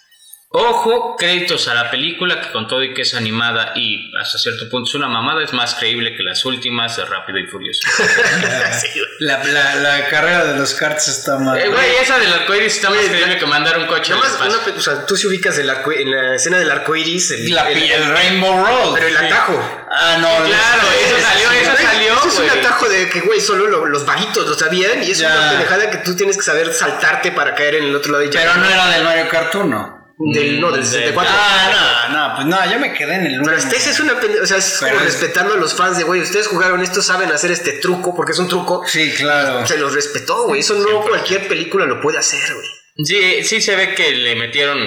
[0.53, 4.67] Ojo, créditos a la película, que con todo y que es animada y hasta cierto
[4.69, 7.79] punto es una mamada, es más creíble que las últimas de Rápido y Furioso.
[8.81, 8.87] Sí.
[9.19, 11.57] La, la- la carrera de los karts está mal.
[11.57, 14.41] Eh, güey, esa del arcoiris está más creíble que mandar un coche al Nada más,
[14.41, 14.71] espacio.
[14.71, 17.49] una o sea, tú si ubicas el arco, en la escena del arco iris, el,
[17.53, 18.93] La- el- el, Rainbow Road.
[18.95, 19.25] pero el Sí.
[19.25, 19.87] atajo.
[19.89, 20.27] Ah, no.
[20.45, 23.39] claro, es- eso es- salió, eso Güey, salió, eso es un atajo de que, güey,
[23.39, 25.27] solo lo- los vaguitos lo sabían y es Ya.
[25.33, 28.29] una pendejada que tú tienes que saber saltarte para caer en el otro lado y
[28.31, 28.41] ya.
[28.41, 30.00] Pero no era del Mario Kart 1.
[30.33, 31.33] Del, no, del Mm, 64.
[31.35, 33.53] Ah, no, no, pues no, yo me quedé en el Pero uno.
[33.53, 36.21] este es una o sea, es Pero como es- respetando a los fans de, güey,
[36.21, 38.83] ustedes jugaron esto, saben hacer este truco, porque es un truco.
[38.87, 39.65] Sí, claro.
[39.65, 40.59] Se los respetó, güey.
[40.61, 42.67] Eso no cualquier película lo puede hacer, güey.
[43.03, 44.77] Sí, sí se ve que le metieron,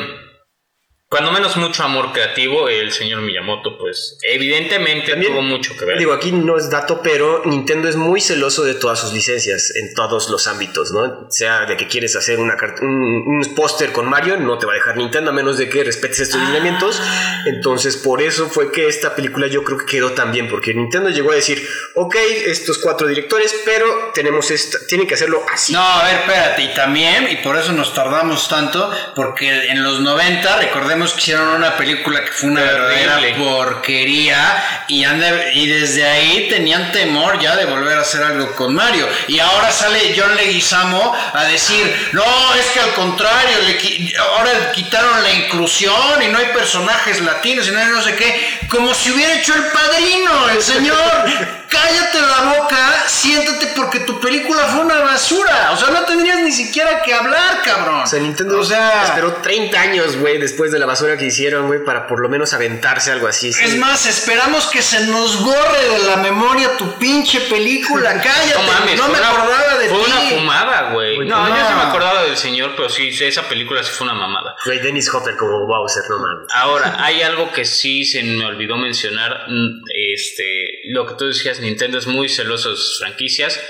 [1.14, 5.96] cuando menos mucho amor creativo, el señor Miyamoto, pues evidentemente También, tuvo mucho que ver.
[5.96, 9.94] Digo, aquí no es dato, pero Nintendo es muy celoso de todas sus licencias en
[9.94, 11.28] todos los ámbitos, ¿no?
[11.30, 14.74] Sea de que quieres hacer una un, un póster con Mario, no te va a
[14.74, 17.00] dejar Nintendo a menos de que respetes estos lineamientos.
[17.46, 21.10] Entonces, por eso fue que esta película yo creo que quedó tan bien, porque Nintendo
[21.10, 25.74] llegó a decir, ok, estos cuatro directores, pero tenemos esta, tienen que hacerlo así.
[25.74, 30.00] No, a ver, espérate, y también, y por eso nos tardamos tanto, porque en los
[30.00, 35.66] 90, recordemos que hicieron una película que fue una verdadera porquería, y, han de- y
[35.66, 39.08] desde ahí tenían temor ya de volver a hacer algo con Mario.
[39.28, 45.22] Y ahora sale John Leguizamo a decir, no, es que al contrario, le ahora quitaron
[45.22, 49.10] la inclusión y no hay personajes latinos y no hay no sé qué, como si
[49.10, 50.94] hubiera hecho el padrino, el señor.
[51.74, 55.72] Cállate la boca, siéntate porque tu película fue una basura.
[55.72, 58.02] O sea, no tendrías ni siquiera que hablar, cabrón.
[58.02, 61.66] O sea, Nintendo O sea, esperó 30 años, güey, después de la basura que hicieron,
[61.66, 63.52] güey, para por lo menos aventarse algo así.
[63.52, 63.64] sí.
[63.64, 68.12] Es más, esperamos que se nos borre de la memoria tu pinche película.
[68.22, 70.10] Cállate, no mames, no fue me una- acordaba de Fue ti.
[70.10, 71.16] una fumada, güey.
[71.16, 71.56] Güey, No, no.
[71.56, 74.54] yo sí me acordaba del señor, pero sí, esa película sí fue una mamada.
[74.64, 76.46] Güey, Dennis Hopper como Bowser, no mames.
[76.54, 79.44] Ahora, hay algo que sí se me olvidó mencionar.
[79.48, 79.82] mm,
[80.14, 83.60] Este, lo que tú decías, Nintendo es muy celoso de sus franquicias.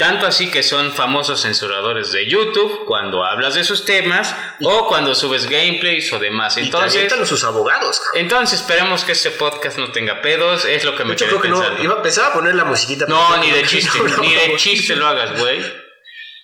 [0.00, 5.14] Tanto así que son famosos censuradores de YouTube cuando hablas de sus temas o cuando
[5.14, 6.56] subes gameplays o demás.
[6.56, 8.00] Y Entonces, Entonces, sus abogados.
[8.14, 10.64] entonces esperemos que este podcast no tenga pedos.
[10.64, 11.62] Es lo que me quedé creo que no.
[11.82, 13.04] Iba, pensaba a poner la musiquita.
[13.08, 14.56] No, ni de chiste, No, no, ni de no.
[14.56, 15.60] chiste lo hagas, güey.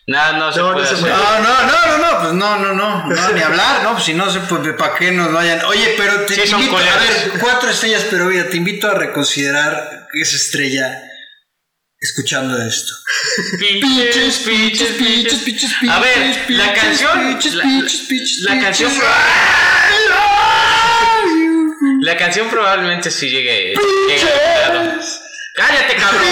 [0.08, 1.10] Nada, no se No, no puede se hacer.
[1.10, 1.16] puede.
[1.16, 4.14] No, no, no, no, no, pues no, no, no, no, ni hablar, no, pues si
[4.14, 5.64] no sé, pues para qué nos vayan.
[5.64, 8.94] Oye, pero te Sí, son invito, a ver, cuatro estrellas, pero mira, te invito a
[8.94, 10.92] reconsiderar esa estrella
[12.00, 12.92] escuchando esto.
[13.58, 14.92] Pinches, pinches,
[15.42, 15.70] pinches.
[15.88, 17.38] A ver, la canción.
[17.54, 17.64] la-
[18.54, 18.92] La canción.
[22.02, 23.74] La canción probablemente sí llegue.
[25.54, 26.26] ¡Cállate, cabrón!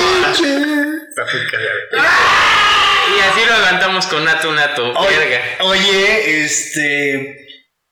[3.16, 4.92] Y así lo levantamos con Nato Nato.
[5.02, 5.40] Verga.
[5.60, 7.43] oye, este.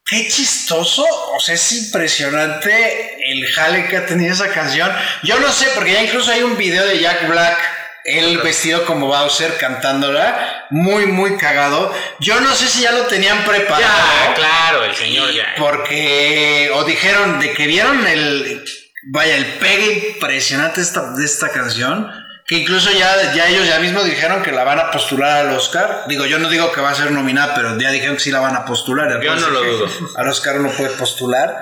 [0.04, 4.90] Qué chistoso, o sea, es impresionante el jale que ha tenido esa canción.
[5.22, 7.58] Yo no sé, porque ya incluso hay un video de Jack Black,
[8.04, 11.94] él vestido como Bowser cantándola, muy, muy cagado.
[12.18, 13.80] Yo no sé si ya lo tenían preparado.
[13.80, 15.54] Ya, claro, el señor ya.
[15.56, 18.64] Porque, o dijeron de que vieron el,
[19.04, 22.10] vaya, el pegue impresionante esta, de esta canción,
[22.46, 26.04] que incluso ya, ya ellos ya mismo dijeron que la van a postular al Oscar.
[26.08, 28.40] Digo, yo no digo que va a ser nominada, pero ya dijeron que sí la
[28.40, 29.20] van a postular.
[29.22, 29.88] Yo no lo que dudo.
[30.16, 31.54] Al Oscar uno puede postular,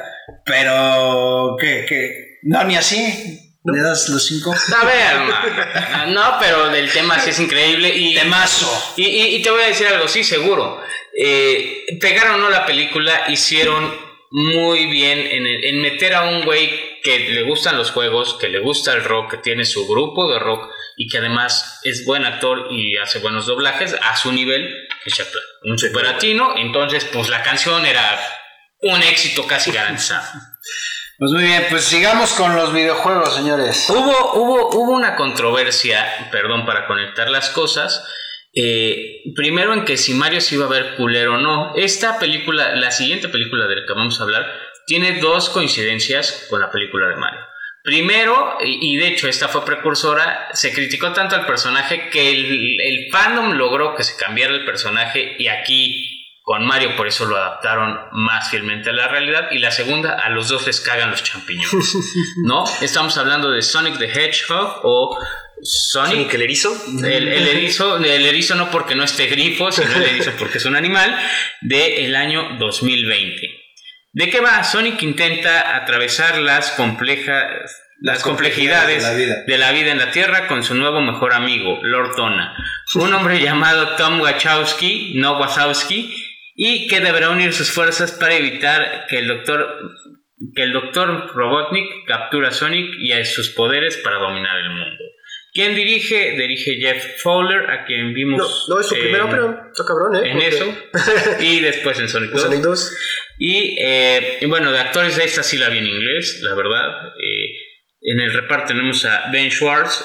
[0.44, 1.84] pero, ¿qué?
[1.88, 2.38] qué?
[2.42, 3.46] No, ni así.
[3.62, 4.52] ¿Le das los cinco?
[4.54, 6.08] A ver.
[6.14, 7.88] No, pero el tema sí es increíble.
[7.94, 8.94] Y, Temazo.
[8.96, 10.80] Y, y- y te voy a decir algo, sí, seguro.
[11.16, 13.94] Eh, pegaron o no la película, hicieron
[14.30, 16.70] muy bien en, el- en meter a un güey
[17.02, 20.38] que le gustan los juegos, que le gusta el rock, que tiene su grupo de
[20.38, 25.10] rock y que además es buen actor y hace buenos doblajes a su nivel, que
[25.10, 26.54] Black, un super latino.
[26.56, 28.20] Entonces, pues la canción era
[28.80, 30.26] un éxito casi garantizado.
[31.18, 33.86] Pues muy bien, pues sigamos con los videojuegos, señores.
[33.90, 38.02] Hubo, hubo, hubo una controversia, perdón, para conectar las cosas.
[38.54, 41.74] Eh, primero en que si Mario se iba a ver culero o no.
[41.76, 44.46] Esta película, la siguiente película de la que vamos a hablar,
[44.90, 47.38] tiene dos coincidencias con la película de Mario.
[47.84, 53.08] Primero, y de hecho esta fue precursora, se criticó tanto al personaje que el, el
[53.12, 58.00] fandom logró que se cambiara el personaje y aquí con Mario por eso lo adaptaron
[58.14, 59.52] más fielmente a la realidad.
[59.52, 61.96] Y la segunda a los dos les cagan los champiñones
[62.44, 65.16] no estamos hablando de Sonic the Hedgehog o
[65.62, 66.74] Sonic, el erizo.
[67.04, 70.74] el, erizo el erizo no porque no esté grifo sino el erizo porque es un
[70.74, 71.16] animal
[71.60, 73.59] del el año 2020
[74.12, 74.64] ¿De qué va?
[74.64, 79.92] Sonic intenta atravesar las complejas las, complejidades, de, la vida.
[79.92, 82.56] en la Tierra con su nuevo mejor amigo, Lord Tona,
[82.94, 86.14] un hombre llamado Tom Wachowski, no Wachowski,
[86.54, 89.92] y que deberá unir sus fuerzas para evitar que el doctor
[90.54, 95.04] que el doctor Robotnik captura a Sonic y a sus poderes para dominar el mundo.
[95.60, 96.36] ¿Quién dirige?
[96.38, 98.66] Dirige Jeff Fowler, a quien vimos.
[98.66, 100.30] No, no es su primero, pero está cabrón, ¿eh?
[100.30, 100.74] En eso.
[101.40, 102.40] y después en Sonic 2.
[102.40, 102.96] Sonic 2.
[103.40, 107.08] Eh, y, bueno, de actores de esta sí la vi en inglés, la verdad.
[107.22, 107.56] Eh,
[108.00, 110.02] en el reparto tenemos a Ben Schwartz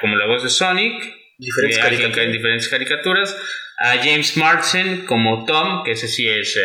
[0.00, 0.94] como la voz de Sonic.
[1.38, 2.32] Diferentes, caricaturas.
[2.32, 3.36] diferentes caricaturas.
[3.78, 6.56] A James Marsden como Tom, que ese sí es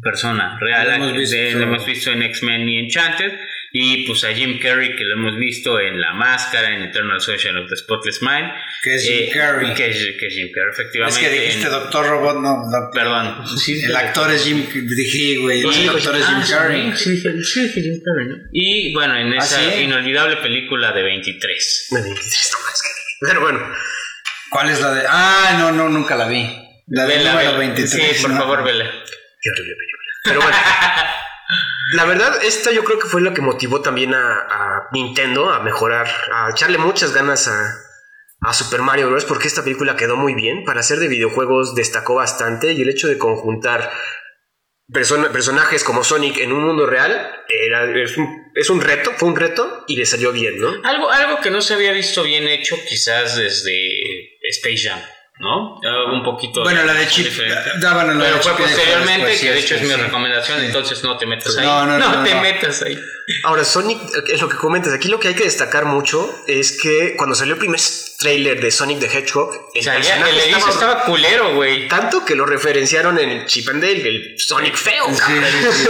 [0.00, 0.86] persona real.
[0.86, 3.32] Lo hemos visto, lo hemos visto en X-Men y Enchanted.
[3.74, 7.56] Y pues a Jim Carrey, que lo hemos visto en La Máscara, en Eternal Sunshine
[7.56, 8.52] of the Spotless Mind.
[8.82, 9.72] Que es Jim eh, Carrey.
[9.72, 11.20] Que es, Jim Carrey, efectivamente.
[11.20, 12.90] Es que dijiste Doctor Robot, no.
[12.92, 13.44] Perdón.
[13.66, 14.66] el actor es Jim.
[14.70, 15.60] Dije, güey.
[15.60, 16.92] El actor es Jim ah, Carrey.
[16.96, 18.36] Sí, sí, Jim Carrey, ¿no?
[18.52, 21.86] Y bueno, en ¿Ah, esa inolvidable película de 23.
[21.92, 22.88] De 23, no más que.
[23.26, 23.74] Pero bueno.
[24.50, 25.02] ¿Cuál es la de.?
[25.08, 26.46] Ah, no, no, nunca la vi.
[26.88, 27.90] La de la 23.
[27.90, 28.84] Sí, por favor, vela.
[28.84, 30.12] Qué horrible película.
[30.24, 30.56] Pero bueno.
[31.92, 36.08] La verdad, esta yo creo que fue lo que motivó también a, Nintendo a mejorar,
[36.32, 39.24] a echarle muchas ganas a, Super Mario Bros.
[39.24, 40.64] porque esta película quedó muy bien.
[40.64, 43.90] Para ser de videojuegos destacó bastante y el hecho de conjuntar
[44.90, 49.96] personajes como Sonic en un mundo real era, es, un, reto, fue un reto y
[49.96, 50.72] le salió bien, ¿no?
[50.82, 55.00] Algo, algo que no se había visto bien hecho quizás desde Space Jam.
[55.42, 55.80] ¿No?
[56.12, 56.62] Un poquito.
[56.62, 57.26] Bueno, la de Chip
[57.80, 61.58] daban la Pero fue posteriormente, que de hecho es mi recomendación, entonces no te metas
[61.58, 61.66] ahí.
[61.66, 62.96] No, no, no, te metas ahí.
[63.42, 63.98] Ahora, Sonic,
[64.32, 64.92] es lo que comentas.
[64.92, 67.80] Aquí lo que hay que destacar mucho es que cuando salió el primer
[68.18, 71.88] trailer de Sonic the Hedgehog, el, o el estaba, estaba, culero, güey.
[71.88, 75.32] Tanto que lo referenciaron en Chip and Dale, el Sonic feo, sí,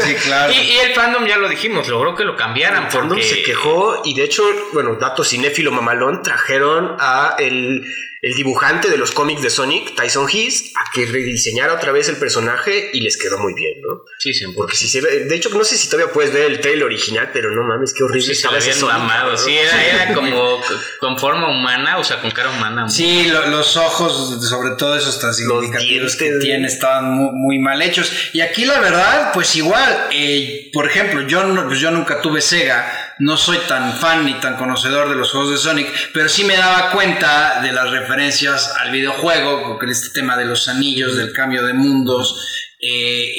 [0.02, 0.50] sí, claro.
[0.50, 2.84] y, el fandom ya lo dijimos, logró que lo cambiaran.
[2.84, 7.84] El fandom se quejó y de hecho, bueno, dato cinéfilo mamalón, trajeron a el
[8.22, 12.16] el dibujante de los cómics de Sonic, Tyson Heath, a que rediseñara otra vez el
[12.18, 14.04] personaje y les quedó muy bien, ¿no?
[14.20, 14.44] Sí, sí.
[14.56, 17.30] Porque si se ve, de hecho, no sé si todavía puedes ver el trailer original,
[17.32, 18.26] pero no mames, qué horrible.
[18.26, 20.60] Sí, estaba ese Sonic, Sí, era, como
[21.00, 22.88] con forma humana, o sea, con cara humana.
[22.88, 28.12] Sí, los ojos, sobre todo esos tan significativos que tiene, estaban muy, mal hechos.
[28.32, 33.11] Y aquí la verdad, pues igual, eh, por ejemplo, yo, pues yo nunca tuve Sega
[33.22, 36.56] no soy tan fan ni tan conocedor de los juegos de Sonic, pero sí me
[36.56, 41.64] daba cuenta de las referencias al videojuego, con este tema de los anillos, del cambio
[41.64, 42.36] de mundos.
[42.80, 43.32] Eh,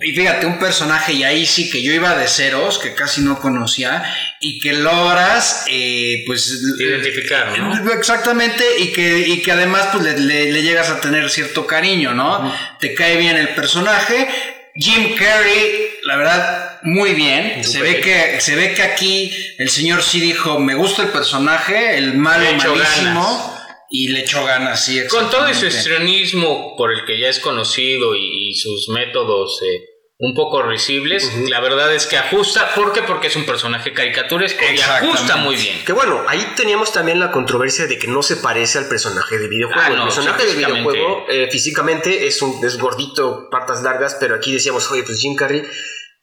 [0.00, 3.40] y fíjate, un personaje, y ahí sí que yo iba de ceros, que casi no
[3.40, 4.04] conocía,
[4.38, 6.62] y que logras, eh, pues.
[6.78, 7.92] Identificar, ¿no?
[7.94, 12.54] Exactamente, y que, y que además pues, le, llegas a tener cierto cariño, ¿no?
[12.78, 14.28] Te cae bien el personaje.
[14.76, 17.64] Jim Carrey, la verdad, muy bien.
[17.64, 21.96] Se ve, que, se ve que aquí el señor sí dijo, me gusta el personaje,
[21.96, 23.54] el malo malísimo.
[23.88, 25.00] Y le echó ganas, sí.
[25.08, 29.84] Con todo ese extremismo por el que ya es conocido y, sus métodos eh,
[30.18, 32.74] un poco risibles, la verdad es que ajusta.
[32.74, 33.02] ¿Por qué?
[33.02, 35.84] Porque es un personaje caricaturesco y ajusta muy bien.
[35.84, 39.46] Que bueno, ahí teníamos también la controversia de que no se parece al personaje de
[39.46, 39.82] videojuego.
[39.82, 44.52] Ah, el personaje de videojuego eh, físicamente es un es gordito, patas largas, pero aquí
[44.52, 45.62] decíamos, oye, pues Jim Carrey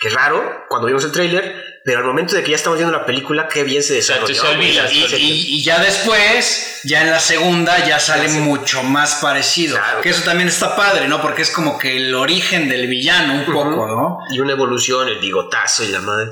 [0.04, 3.06] Qué raro cuando vimos el tráiler, pero al momento de que ya estamos viendo la
[3.06, 4.44] película, qué bien se desarrolló.
[4.60, 9.80] y, ya después, ya en la segunda, ya sale mucho más parecido.
[10.02, 11.22] que eso también está padre, ¿no?
[11.22, 14.20] Porque es como que el origen del villano un poco, ¿no?
[14.30, 16.32] Y una evolución, el bigotazo y la madre.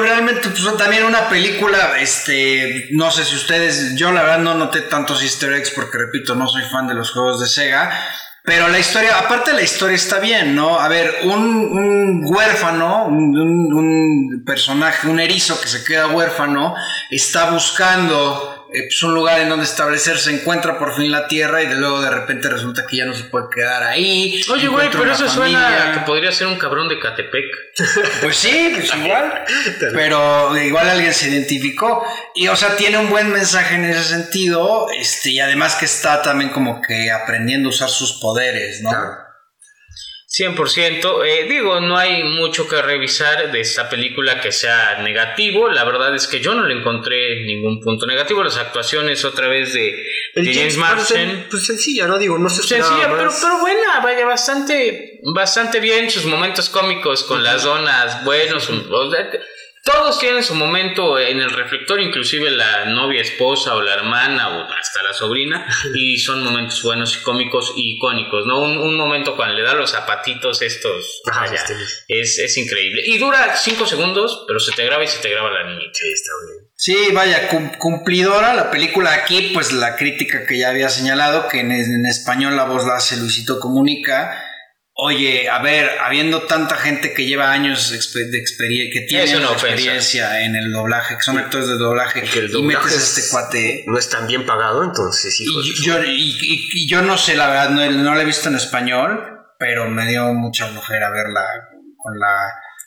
[0.00, 4.80] realmente, pues también una película, este, no sé si ustedes, yo la verdad no noté
[4.80, 7.90] tantos easter eggs porque, repito, no soy fan de los juegos de Sega
[8.48, 10.80] pero la historia, aparte la historia está bien, ¿no?
[10.80, 16.74] A ver, un, huérfano, un, personaje, un erizo que se queda huérfano,
[17.10, 21.66] está buscando eh, pues un lugar en donde establecerse, encuentra por fin la tierra y
[21.66, 24.42] de luego de repente resulta que ya no se puede quedar ahí.
[24.50, 27.44] Oye, güey, pero eso suena a que podría ser un cabrón de Catepec.
[28.20, 29.44] Pues sí, pues igual.
[29.92, 32.04] Pero igual alguien se identificó.
[32.34, 34.88] Y o sea, tiene un buen mensaje en ese sentido.
[34.98, 38.90] Este, y además que está también como que aprendiendo a usar sus poderes, ¿no?
[38.90, 39.27] Claro.
[40.30, 41.24] 100%.
[41.24, 45.70] Eh, digo, no hay mucho que revisar de esta película que sea negativo.
[45.70, 48.44] La verdad es que yo no le encontré ningún punto negativo.
[48.44, 50.04] Las actuaciones otra vez de,
[50.34, 51.46] de James Marsden.
[51.50, 52.18] Pues sencilla, ¿no?
[52.18, 56.10] Digo, no se Sencilla, pero buena, vaya, bastante, bastante bien.
[56.10, 58.68] Sus momentos cómicos con las donas, buenos.
[58.68, 59.30] o sea,
[59.84, 64.62] todos tienen su momento en el reflector, inclusive la novia, esposa o la hermana o
[64.72, 68.60] hasta la sobrina, y son momentos buenos y cómicos y icónicos, ¿no?
[68.60, 71.46] Un, un momento cuando le da los zapatitos estos, Ajá,
[72.08, 73.02] es, es increíble.
[73.06, 75.90] Y dura cinco segundos, pero se te graba y se te graba la niñita.
[75.94, 76.68] Sí, está bien.
[76.80, 81.60] Sí, vaya, cum- cumplidora la película aquí, pues la crítica que ya había señalado, que
[81.60, 84.44] en, en español la voz la hace Luisito Comunica.
[85.00, 87.96] Oye, a ver, habiendo tanta gente que lleva años de
[88.38, 92.50] experiencia, que tiene una experiencia en el doblaje, que son actores de doblaje, Que el
[92.56, 93.84] y metes a es- este cuate.
[93.86, 97.36] No es tan bien pagado, entonces, hijo Y yo, y, y- y yo no sé,
[97.36, 99.22] la verdad, no, no la he visto en español,
[99.56, 101.44] pero me dio mucha flojera verla
[101.96, 102.34] con la,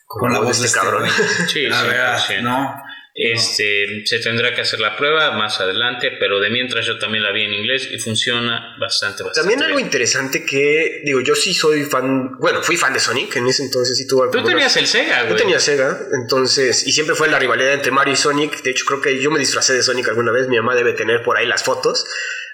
[0.05, 1.03] con la voz de este cabrón.
[1.03, 1.13] güey.
[1.47, 2.41] Sí, La verdad, 100%.
[2.41, 2.83] ¿no?
[3.23, 7.31] Este, se tendrá que hacer la prueba más adelante, pero de mientras yo también la
[7.31, 9.87] vi en inglés y funciona bastante, bastante También algo bien.
[9.87, 13.97] interesante que, digo, yo sí soy fan, bueno, fui fan de Sonic, en ese entonces
[13.97, 15.37] sí tuve Tú tenías el Sega, Yo güey.
[15.37, 18.61] tenía Sega, entonces, y siempre fue la rivalidad entre Mario y Sonic.
[18.63, 20.47] De hecho, creo que yo me disfracé de Sonic alguna vez.
[20.47, 22.05] Mi mamá debe tener por ahí las fotos.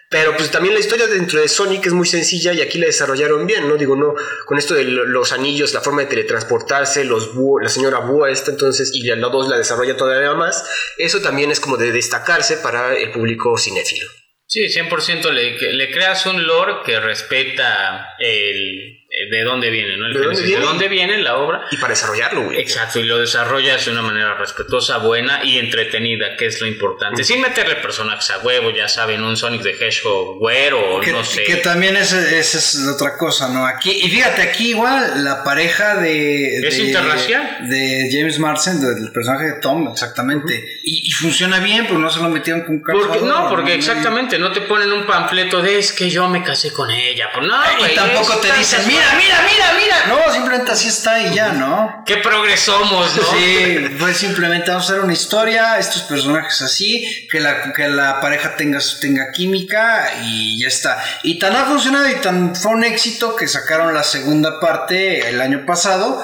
[0.10, 3.46] Pero pues también la historia dentro de Sonic es muy sencilla y aquí la desarrollaron
[3.46, 3.76] bien, ¿no?
[3.76, 4.14] Digo, no,
[4.46, 8.32] con esto de lo- los anillos, la forma de teletransportarse, los búho- la señora Búa
[8.32, 10.64] esta, entonces, y la 2 la desarrolla todavía más.
[10.98, 14.08] Eso también es como de destacarse para el público cinéfilo.
[14.46, 18.97] Sí, 100% le, le creas un lore que respeta el
[19.32, 20.08] de dónde viene, ¿no?
[20.08, 20.60] El ¿De dónde viene?
[20.60, 21.66] de dónde viene la obra.
[21.72, 22.60] Y para desarrollarlo, güey.
[22.60, 27.24] Exacto, y lo desarrollas de una manera respetuosa, buena y entretenida, que es lo importante.
[27.24, 31.44] Sin meterle personajes a huevo, ya saben, un Sonic de Hedgehog güero, Que, no sé.
[31.46, 33.66] que también esa es otra cosa, ¿no?
[33.66, 36.58] Aquí, y fíjate, aquí igual la pareja de.
[36.68, 37.58] Es de- interracial.
[37.70, 40.80] De James Marsden, del personaje de Tom, exactamente.
[40.84, 44.38] y, y funciona bien, pero no se lo metieron con Porque, no, porque No, exactamente,
[44.38, 47.30] no te ponen un panfleto de es que yo me casé con ella.
[47.34, 47.56] Pues no,
[47.88, 48.98] Y tampoco es te dicen, casual.
[49.16, 50.08] Mira, mira, mira, mira.
[50.08, 52.04] No, simplemente así está y ya, ¿no?
[52.06, 53.24] Qué progresomos, ¿no?
[53.24, 58.20] Sí, pues simplemente vamos a hacer una historia, estos personajes así, que la, que la
[58.20, 61.04] pareja tenga, tenga química y ya está.
[61.24, 65.42] Y tan ha funcionado y tan fue un éxito que sacaron la segunda parte el
[65.42, 66.22] año pasado,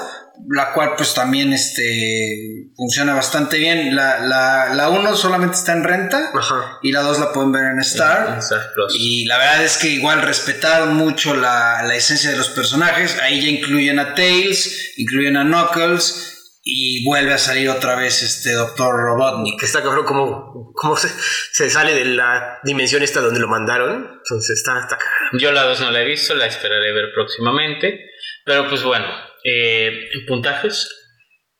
[0.48, 3.94] la cual pues también este, funciona bastante bien.
[3.94, 6.78] La, la, la uno solamente está en renta Ajá.
[6.82, 8.38] y la dos la pueden ver en Star.
[8.38, 8.94] Star Plus.
[8.98, 13.18] Y la verdad es que igual respetaron mucho la, la esencia de los personajes.
[13.22, 16.30] Ahí ya incluyen a Tails, incluyen a Knuckles
[16.66, 19.60] y vuelve a salir otra vez este Doctor Robotnik.
[19.60, 21.08] Que está cabrón cómo, cómo se,
[21.52, 24.10] se sale de la dimensión esta donde lo mandaron.
[24.16, 24.98] Entonces está, está.
[25.34, 28.10] Yo la 2 no la he visto, la esperaré ver próximamente.
[28.46, 29.06] Pero pues bueno,
[29.44, 29.92] eh,
[30.26, 30.88] puntajes.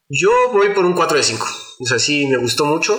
[0.09, 1.47] Yo voy por un 4 de 5.
[1.80, 2.97] O sea, sí, me gustó mucho.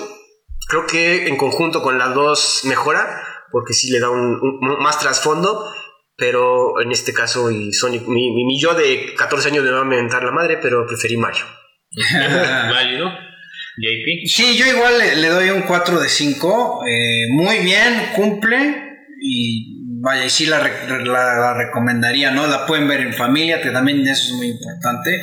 [0.67, 3.21] Creo que en conjunto con las dos mejora,
[3.51, 5.71] porque sí le da un, un- más trasfondo.
[6.17, 9.81] Pero en este caso, y Sonic, mi, mi, mi yo de 14 años me va
[9.81, 11.43] a mentar la madre, pero preferí Mario.
[12.71, 13.09] Válido.
[13.77, 14.25] JP.
[14.27, 16.79] Sí, yo igual le, le doy un 4 de 5.
[16.89, 18.81] eh, muy bien, cumple.
[19.21, 19.74] Y
[20.05, 22.45] vaya, y sí la, la- la recomendaría, ¿no?
[22.47, 25.19] La pueden ver en familia, que también eso es muy importante.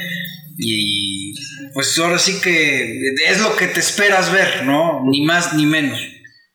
[0.59, 1.35] Y
[1.73, 5.03] pues ahora sí que es lo que te esperas ver, ¿no?
[5.05, 5.99] Ni más ni menos.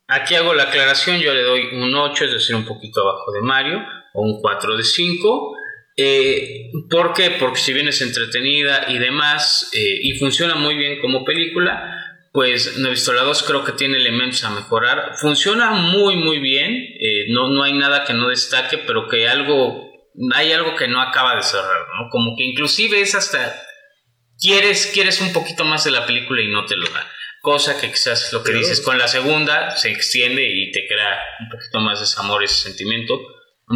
[0.07, 3.41] Aquí hago la aclaración, yo le doy un 8, es decir, un poquito abajo de
[3.41, 3.79] Mario,
[4.13, 5.53] o un 4 de 5.
[5.97, 7.31] Eh, ¿Por qué?
[7.39, 12.77] Porque si bien es entretenida y demás, eh, y funciona muy bien como película, pues
[12.77, 15.13] no he visto la 2, creo que tiene elementos a mejorar.
[15.19, 19.89] Funciona muy, muy bien, eh, no, no hay nada que no destaque, pero que algo,
[20.33, 22.09] hay algo que no acaba de cerrar, ¿no?
[22.09, 23.55] Como que inclusive es hasta,
[24.39, 27.07] quieres, quieres un poquito más de la película y no te lo da.
[27.41, 31.17] Cosa que quizás lo que Pero- dices con la segunda se extiende y te crea
[31.41, 33.19] un poquito más de ese amor, ese sentimiento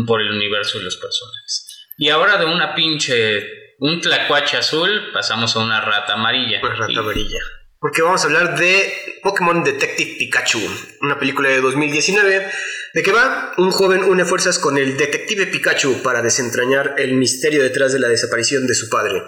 [0.05, 1.87] por el universo y los personajes.
[1.97, 3.47] Y ahora de una pinche,
[3.79, 6.59] un tlacuache azul, pasamos a una rata amarilla.
[6.61, 7.39] Una rata Y- amarilla.
[7.81, 10.59] Porque vamos a hablar de Pokémon Detective Pikachu,
[11.01, 12.45] una película de 2019.
[12.93, 13.53] ¿De qué va?
[13.57, 18.07] Un joven une fuerzas con el detective Pikachu para desentrañar el misterio detrás de la
[18.07, 19.23] desaparición de su padre.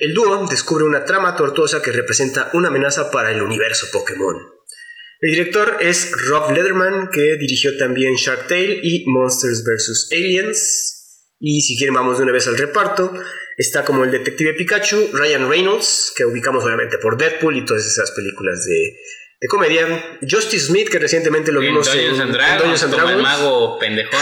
[0.00, 4.36] El dúo descubre una trama tortuosa que representa una amenaza para el universo Pokémon.
[5.20, 10.08] El director es Rob Letterman, que dirigió también Shark Tale y Monsters vs.
[10.10, 11.28] Aliens.
[11.38, 13.12] Y si quieren vamos de una vez al reparto.
[13.62, 18.10] Está como el detective Pikachu, Ryan Reynolds, que ubicamos obviamente por Deadpool y todas esas
[18.10, 18.98] películas de,
[19.40, 20.18] de comedia.
[20.20, 24.18] Justice Smith, que recientemente lo vimos en, en, and Dragons, en como el mago pendejón.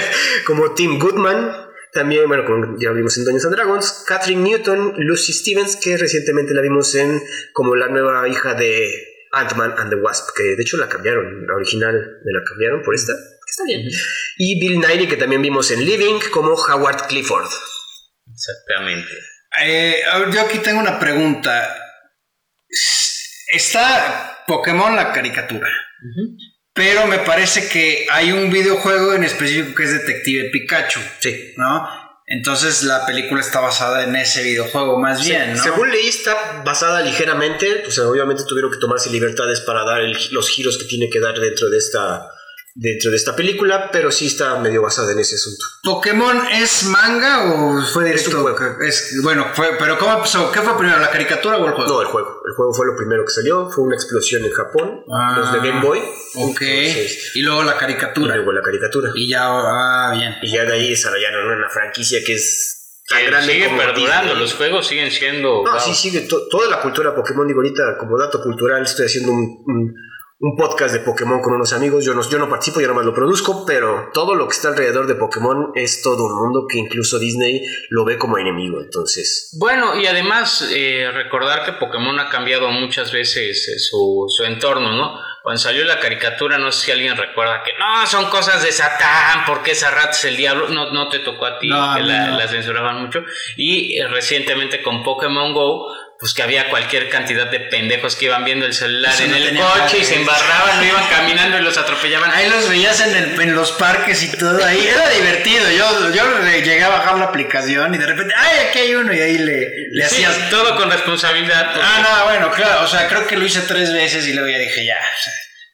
[0.46, 1.72] como Tim Goodman.
[1.92, 4.04] También, bueno, como ya lo vimos en Dungeons and Dragons.
[4.06, 7.20] Catherine Newton, Lucy Stevens, que recientemente la vimos en
[7.52, 11.56] como la nueva hija de Ant-Man and the Wasp, que de hecho la cambiaron, la
[11.56, 13.12] original me la cambiaron por esta.
[13.44, 13.88] Está bien.
[14.38, 17.50] Y Bill Nighy, que también vimos en Living, como Howard Clifford.
[18.34, 19.08] Exactamente.
[19.62, 21.76] Eh, yo aquí tengo una pregunta.
[23.52, 25.68] Está Pokémon la caricatura.
[26.72, 31.00] Pero me parece que hay un videojuego en específico que es Detective Pikachu.
[31.20, 31.54] Sí.
[31.56, 31.88] ¿No?
[32.26, 35.62] Entonces la película está basada en ese videojuego más bien, ¿no?
[35.62, 37.84] Según leí, está basada ligeramente.
[37.86, 41.20] O sea, obviamente tuvieron que tomarse libertades para dar el- los giros que tiene que
[41.20, 42.26] dar dentro de esta
[42.76, 45.64] dentro de esta película, pero sí está medio basada en ese asunto.
[45.84, 48.38] ¿Pokémon es manga o fue Es directo?
[48.38, 48.82] un juego.
[48.82, 50.50] Es- bueno, fue, pero ¿cómo empezó?
[50.50, 51.88] ¿Qué fue primero, la caricatura o el juego?
[51.92, 52.40] No, el juego.
[52.46, 53.70] El juego fue lo primero que salió.
[53.70, 55.04] Fue una explosión en Japón.
[55.12, 56.00] Ah, los de Game Boy.
[56.34, 56.62] Ok.
[56.62, 58.34] Entonces, y luego la y caricatura.
[58.34, 59.12] luego la caricatura.
[59.14, 60.34] Y ya, ah, bien.
[60.42, 64.22] Y ya de ahí desarrollaron una franquicia que es tan Que grande sigue como perdurando,
[64.30, 64.40] Disney.
[64.42, 65.62] los juegos siguen siendo.
[65.62, 65.80] No, wow.
[65.80, 66.22] sí, sigue.
[66.22, 69.94] to- toda la cultura Pokémon, digo ahorita, como dato cultural, estoy haciendo un, un-
[70.44, 72.04] un podcast de Pokémon con unos amigos.
[72.04, 75.06] Yo no, yo no participo, yo nomás lo produzco, pero todo lo que está alrededor
[75.06, 78.82] de Pokémon es todo un mundo que incluso Disney lo ve como enemigo.
[78.82, 84.44] Entonces, Bueno, y además eh, recordar que Pokémon ha cambiado muchas veces eh, su, su
[84.44, 85.18] entorno, ¿no?
[85.42, 89.44] Cuando salió la caricatura, no sé si alguien recuerda que no, son cosas de Satán,
[89.46, 90.68] porque esa rata es el diablo.
[90.68, 92.38] No, no te tocó a ti, No, que la, no.
[92.38, 93.22] la censuraban mucho.
[93.56, 95.86] Y eh, recientemente con Pokémon Go,
[96.24, 99.36] pues que había cualquier cantidad de pendejos que iban viendo el celular Eso en no
[99.36, 102.30] el coche y se embarraban, no iban caminando y los atropellaban.
[102.30, 104.86] Ahí los veías en, el- en los parques y todo ahí.
[104.88, 105.70] Era divertido.
[105.72, 109.12] Yo, yo le llegué a bajar la aplicación y de repente, ¡ay, aquí hay uno!
[109.12, 110.48] Y ahí le, le Sí, hacías.
[110.48, 111.72] todo con responsabilidad.
[111.74, 112.84] porque- Ah, no, bueno, claro.
[112.84, 114.96] O sea, creo que lo hice tres veces y luego ya dije, ya.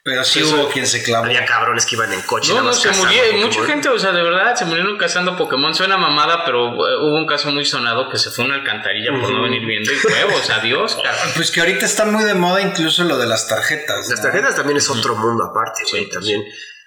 [0.02, 1.26] Pero sí hubo quien se clavó.
[1.26, 2.48] había cabrones que iban en coche.
[2.52, 3.20] No, nada no, se murió.
[3.44, 5.74] Mucha gente, o sea, de verdad, se murieron cazando Pokémon.
[5.74, 9.10] Suena mamada, pero eh, hubo un caso muy sonado que se fue a una alcantarilla
[9.20, 11.32] por no venir viendo y huevos, adiós, cabrón.
[11.36, 14.08] Pues que ahorita está muy de moda incluso lo de las tarjetas.
[14.08, 14.24] Las ¿no?
[14.24, 16.04] tarjetas también es otro mundo aparte, güey.
[16.04, 16.44] Sí, también.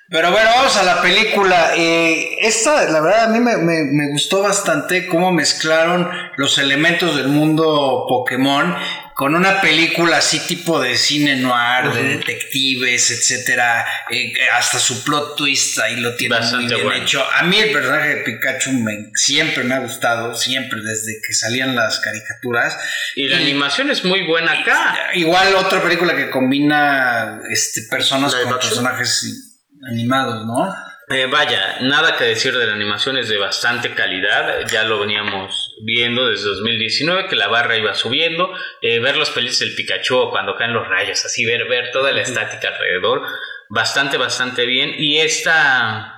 [0.10, 1.72] Pero bueno, vamos a la película.
[1.76, 7.16] Eh, esta, la verdad, a mí me, me- me gustó bastante cómo mezclaron los elementos
[7.16, 8.76] del mundo Pokémon
[9.16, 13.86] con una película así tipo de cine noir, de detectives, etcétera.
[14.10, 17.04] Eh, hasta su plot twist ahí lo tiene Bastante muy bien bueno.
[17.04, 17.24] hecho.
[17.32, 21.76] A mí el personaje de Pikachu me- siempre me ha gustado, siempre desde que salían
[21.76, 22.78] las caricaturas.
[23.16, 24.96] Y la animación es muy buena acá.
[25.14, 29.60] Igual otra película que combina este, personas con personajes
[29.90, 30.74] animados, ¿no?
[31.10, 34.66] Eh, vaya, nada que decir de la animación, es de bastante calidad.
[34.72, 38.54] Ya lo veníamos viendo desde 2019, que la barra iba subiendo.
[38.82, 42.22] Eh, ver los pelis del Pikachu cuando caen los rayos, así ver, ver toda la
[42.22, 43.24] estática alrededor.
[43.70, 44.96] Bastante, bastante bien.
[44.98, 46.14] Y esta,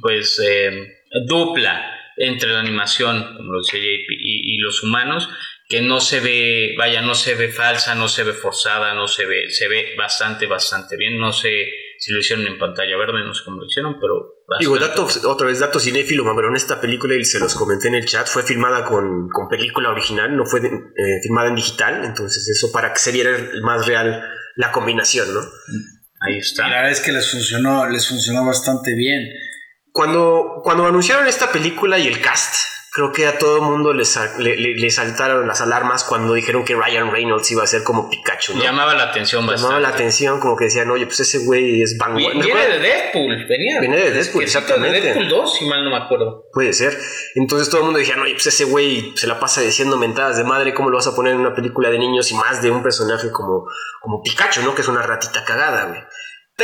[0.00, 0.70] pues, eh,
[1.26, 5.28] dupla entre la animación, como lo decía JP, y, y los humanos,
[5.68, 9.26] que no se ve, vaya, no se ve falsa, no se ve forzada, no se
[9.26, 11.18] ve, se ve bastante, bastante bien.
[11.18, 14.14] No sé si lo hicieron en pantalla verde, no sé cómo lo hicieron, pero...
[14.58, 15.00] Digo, bastante.
[15.00, 18.26] datos, otra vez, datos cinéfilo, mamalón, esta película, y se los comenté en el chat,
[18.26, 22.72] fue filmada con, con película original, no fue de- eh, filmada en digital, entonces eso
[22.72, 23.30] para que se viera
[23.62, 24.20] más real
[24.56, 25.40] la combinación, ¿no?
[26.22, 26.64] Ahí Y la está.
[26.68, 29.22] verdad es que les funcionó, les funcionó bastante bien.
[29.92, 32.54] Cuando, cuando anunciaron esta película y el cast,
[32.94, 34.04] creo que a todo el mundo le,
[34.38, 38.54] le- le- saltaron las alarmas cuando dijeron que Ryan Reynolds iba a ser como Pikachu,
[38.54, 38.62] ¿no?
[38.62, 39.80] Llamaba la atención Llamaba bastante.
[39.80, 42.42] la atención, como que decían, oye, pues ese güey es vanguardia.
[42.44, 43.80] Viene de Deadpool, venía.
[43.80, 45.00] Viene de Deadpool, sí, de exactamente.
[45.00, 46.44] Deadpool 2, si mal no me acuerdo.
[46.52, 46.98] Puede ser.
[47.34, 50.44] Entonces todo el mundo decía, oye, pues ese güey se la pasa diciendo mentadas de
[50.44, 52.82] madre, ¿cómo lo vas a poner en una película de niños y más de un
[52.82, 53.66] personaje como,
[54.02, 54.74] como Pikachu, ¿no?
[54.74, 56.00] Que es una ratita cagada, güey.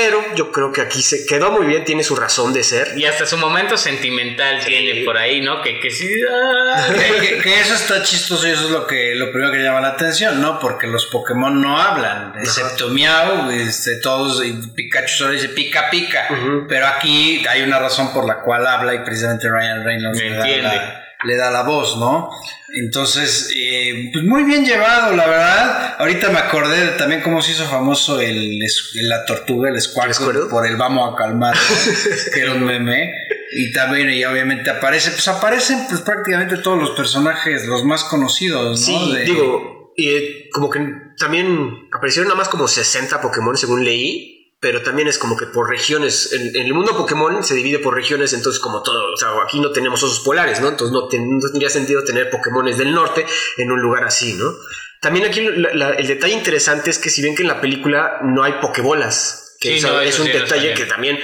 [0.01, 2.93] Pero yo creo que aquí se quedó muy bien, tiene su razón de ser.
[2.97, 5.61] Y hasta su momento sentimental tiene por ahí, ¿no?
[5.61, 6.09] Que, que sí.
[6.33, 9.59] ah, que, que- que eso está chistoso y eso es lo que lo primero que
[9.59, 10.61] llama la atención, ¿no?
[10.61, 16.29] Porque los Pokémon no hablan, excepto Miau, este, todos, y Pikachu solo dice pica pica.
[16.69, 20.63] Pero aquí hay una razón por la cual habla y precisamente Ryan Reynolds Me entiende.
[20.63, 22.31] la, le da la voz, ¿no?
[22.77, 25.97] Entonces, eh, pues muy bien llevado, la verdad.
[25.99, 28.59] Ahorita me acordé de también cómo se hizo famoso el,
[29.03, 31.57] la tortuga, el Squirtle, por el vamos a calmar,
[32.35, 33.13] que era un meme.
[33.51, 38.71] Y también, y obviamente aparece, pues aparecen pues prácticamente todos los personajes, los más conocidos,
[38.71, 38.77] ¿no?
[38.77, 40.81] Sí, De- digo, y, eh, como que
[41.19, 44.38] también aparecieron nada más como 60 Pokémon según leí.
[44.61, 47.95] Pero también es como que por regiones, en, en el mundo Pokémon se divide por
[47.95, 50.69] regiones, entonces como todo, o sea, aquí no tenemos osos polares, ¿no?
[50.69, 53.25] Entonces no, ten- no tendría sentido tener Pokémones del norte
[53.57, 54.53] en un lugar así, ¿no?
[55.01, 58.19] También aquí la- la- el detalle interesante es que si ven que en la película
[58.25, 61.19] no hay Pokébolas, que Sí, eso no, es un sí detalle que también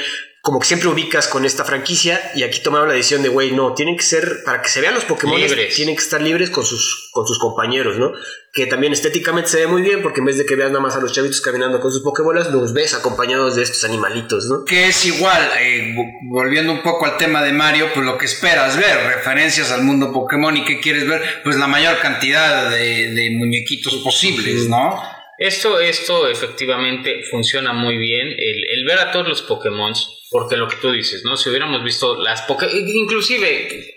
[0.44, 3.72] como que siempre ubicas con esta franquicia y aquí tomaron la decisión de, güey, no,
[3.72, 5.74] tienen que ser, para que se vean los Pokémon, Libres.
[5.74, 8.12] tienen que estar libres con sus, con sus compañeros, ¿no?
[8.52, 10.96] Que también estéticamente se ve muy bien porque en vez de que veas nada más
[10.96, 14.66] a los chavitos caminando con sus Pokébolas, los ves acompañados de estos animalitos, ¿no?
[14.66, 18.26] Que es igual, eh, vo- volviendo un poco al tema de Mario, pues lo que
[18.26, 23.12] esperas ver, referencias al mundo Pokémon y qué quieres ver, pues la mayor cantidad de,
[23.14, 25.00] de muñequitos posibles, ¿no?
[25.38, 29.92] Esto, esto efectivamente funciona muy bien, el, el ver a todos los Pokémon,
[30.30, 31.36] porque lo que tú dices, ¿no?
[31.36, 32.68] Si hubiéramos visto las Poké...
[32.72, 33.94] Inclusive,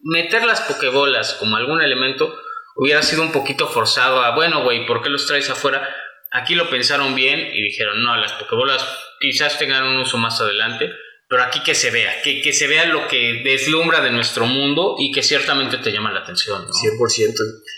[0.00, 2.38] meter las Pokébolas como algún elemento
[2.76, 5.88] hubiera sido un poquito forzado a, bueno, güey, ¿por qué los traes afuera?
[6.30, 8.86] Aquí lo pensaron bien y dijeron, no, las Pokébolas
[9.20, 10.92] quizás tengan un uso más adelante,
[11.28, 14.96] pero aquí que se vea, que, que se vea lo que deslumbra de nuestro mundo
[14.98, 16.72] y que ciertamente te llama la atención, ¿no?
[16.72, 17.34] 100%.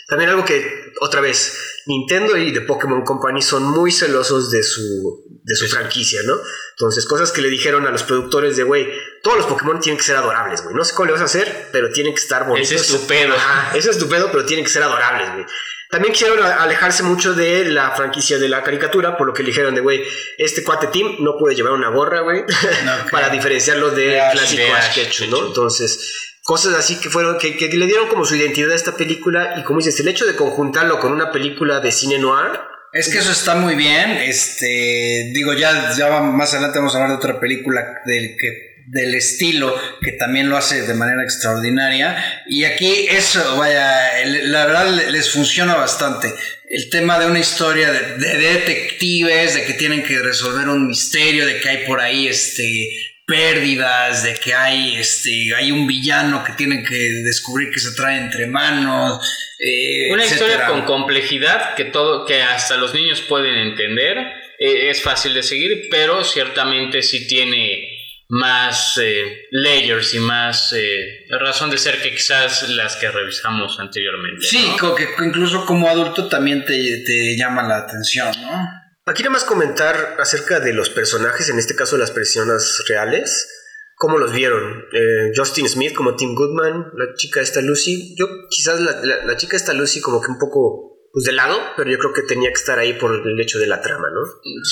[0.07, 5.25] También algo que, otra vez, Nintendo y The Pokémon Company son muy celosos de su,
[5.43, 6.35] de su franquicia, ¿no?
[6.77, 8.87] Entonces, cosas que le dijeron a los productores de, güey,
[9.21, 10.73] todos los Pokémon tienen que ser adorables, güey.
[10.73, 12.71] No sé cómo le vas a hacer, pero tienen que estar bonitos.
[12.71, 13.35] Ese es tu pedo.
[13.35, 15.45] Ajá, ese es tu pedo, pero tienen que ser adorables, güey.
[15.91, 19.75] También quisieron alejarse mucho de la franquicia de la caricatura, por lo que le dijeron
[19.75, 20.01] de, güey,
[20.37, 22.45] este cuate Team no puede llevar una gorra, güey,
[23.11, 25.29] para diferenciarlo del De clásico de Ash Ketchum.
[25.29, 25.47] ¿no?
[25.47, 26.13] Entonces,
[26.43, 29.63] cosas así que fueron, que, que le dieron como su identidad a esta película y
[29.63, 32.57] como dices, el hecho de conjuntarlo con una película de cine noir,
[32.93, 34.11] Es que eso está muy bien.
[34.11, 39.15] Este, digo, ya, ya más adelante vamos a hablar de otra película del que del
[39.15, 43.85] estilo que también lo hace de manera extraordinaria y aquí eso vaya
[44.25, 46.27] la verdad le- les funciona bastante
[46.69, 51.45] el tema de una historia de, de detectives de que tienen que resolver un misterio
[51.45, 52.89] de que hay por ahí este
[53.25, 58.17] pérdidas de que hay este hay un villano que tienen que descubrir que se trae
[58.19, 59.19] entre manos
[59.59, 64.17] eh, Una historia con complejidad que todo, que hasta los niños pueden entender.
[64.59, 68.00] eh, es fácil de seguir, pero ciertamente sí tiene
[68.33, 74.41] más eh, layers y más eh, razón de ser que quizás las que revisamos anteriormente.
[74.47, 74.95] Sí, ¿no?
[74.95, 76.73] que incluso como adulto también te,
[77.05, 78.69] te llama la atención, ¿no?
[79.05, 83.49] Aquí nada más comentar acerca de los personajes, en este caso las personas reales,
[83.95, 84.85] cómo los vieron.
[84.93, 88.15] Eh, Justin Smith como Tim Goodman, la chica esta Lucy.
[88.17, 91.59] Yo quizás la, la- la chica esta Lucy como que un poco pues de lado,
[91.75, 94.21] pero yo creo que tenía que estar ahí por el hecho de la trama, ¿no?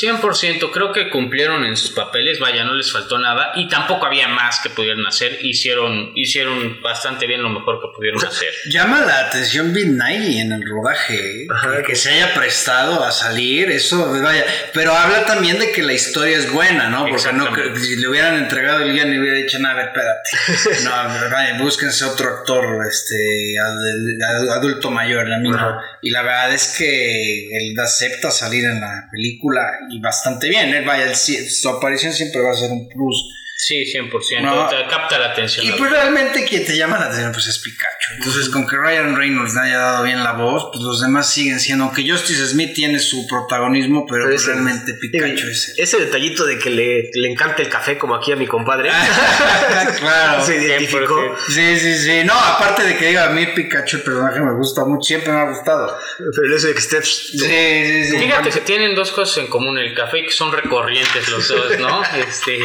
[0.01, 4.27] 100% creo que cumplieron en sus papeles, vaya, no les faltó nada y tampoco había
[4.29, 8.49] más que pudieran hacer, hicieron, hicieron bastante bien lo mejor que pudieron hacer.
[8.71, 11.47] Llama la atención Bill Nighy en el rodaje, ¿eh?
[11.53, 14.45] Ajá, que, que se haya prestado a salir, eso, vaya.
[14.73, 17.05] Pero habla también de que la historia es buena, ¿no?
[17.07, 20.29] Porque no, si le hubieran entregado el guion y hubiera dicho, no, a ver, espérate.
[20.83, 20.91] No,
[21.31, 23.15] vaya, búsquense otro actor, este,
[23.59, 25.57] ad- ad- adulto mayor, la misma.
[25.69, 25.81] Ajá.
[26.01, 30.81] Y la verdad es que él acepta salir en la película y bastante bien, ¿eh?
[30.81, 33.35] Vaya, él su aparición siempre va a ser un plus.
[33.61, 34.69] Sí, 100%, No.
[34.69, 35.65] te capta la atención.
[35.65, 38.13] Y pues realmente quien te llama la atención pues es Pikachu.
[38.17, 41.59] Entonces con que Ryan Reynolds le haya dado bien la voz, pues los demás siguen
[41.59, 45.83] siendo, aunque Justice Smith tiene su protagonismo, pero, Pero pues, ese- realmente Pikachu es el...
[45.83, 48.91] Ese detallito de que le, le encanta el café como aquí a mi compadre.
[49.99, 50.41] claro.
[50.45, 51.35] Se identificó.
[51.49, 52.23] Sí, sí, sí.
[52.23, 55.39] No, aparte de que diga a mí Pikachu el personaje me gusta mucho, siempre me
[55.41, 55.97] ha gustado.
[56.17, 57.03] Pero hecho de que esté...
[57.03, 58.17] Sí, sí, sí.
[58.19, 61.77] Fíjate que tienen dos cosas en común, el café y que son recorrientes los dos,
[61.77, 62.01] ¿no?
[62.29, 62.57] Este,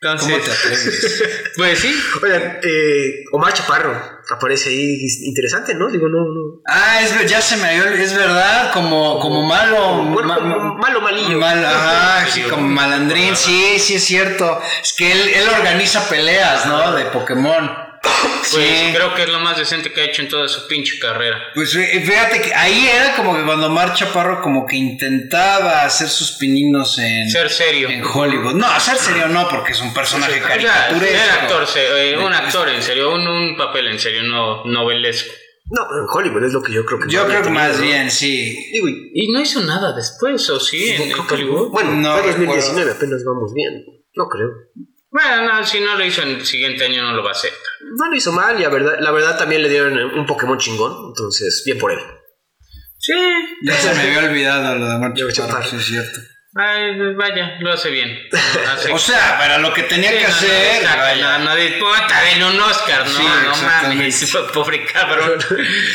[0.00, 1.24] entonces, ¿Cómo te atreves?
[1.56, 5.88] pues sí, Oigan, eh, Omar Chaparro aparece ahí, es interesante, ¿no?
[5.88, 6.60] Digo, no, no.
[6.66, 10.02] Ah, es, ya se me dio, es verdad, como, como malo.
[10.04, 11.38] Bueno, ma- como ma- malo malillo.
[11.38, 14.60] Mal, ajá, sí, como malandrín, sí, sí es cierto.
[14.82, 16.92] Es que él, él organiza peleas, ¿no?
[16.92, 17.85] De Pokémon.
[18.06, 18.92] Pues Sí.
[18.94, 21.38] creo que es lo más decente que ha hecho en toda su pinche carrera.
[21.54, 26.08] Pues fí- fíjate que ahí era como que cuando Mar Chaparro como que intentaba hacer
[26.08, 27.88] sus pininos en, Ser serio.
[27.88, 28.54] en Hollywood.
[28.54, 31.14] No, hacer serio no, porque es un personaje sea, caricaturesco.
[31.16, 35.32] era actor, eh, un actor en serio, un, un papel en serio, no novelesco.
[35.68, 37.80] No, pero en Hollywood es lo que yo creo que Yo no creo que más
[37.80, 38.56] bien, sí.
[38.72, 40.90] Digo, y- Y no hizo nada después, ¿o sí?
[40.90, 41.70] En, en creo que- Hollywood.
[41.70, 43.84] Bueno, No fue 2019, apenas vamos bien.
[44.14, 44.48] No creo.
[45.18, 47.50] Bueno, no, si no lo hizo en el siguiente año, no lo va a hacer.
[47.98, 50.92] No lo hizo mal y la verdad, la verdad también le dieron un Pokémon chingón.
[51.08, 52.00] Entonces, bien por él.
[52.98, 53.14] Sí.
[53.62, 56.20] Ya se me había olvidado lo de Mar Yo, Chaparro, sí es cierto.
[56.58, 58.18] Ay, vaya, lo hace bien.
[58.72, 60.76] Hace- O sea, para lo que tenía Sí, que no, no, hacer.
[60.82, 61.38] exacto, vaya.
[61.38, 65.38] no, no, denle un Oscar, no, Sí, no mames, pobre cabrón.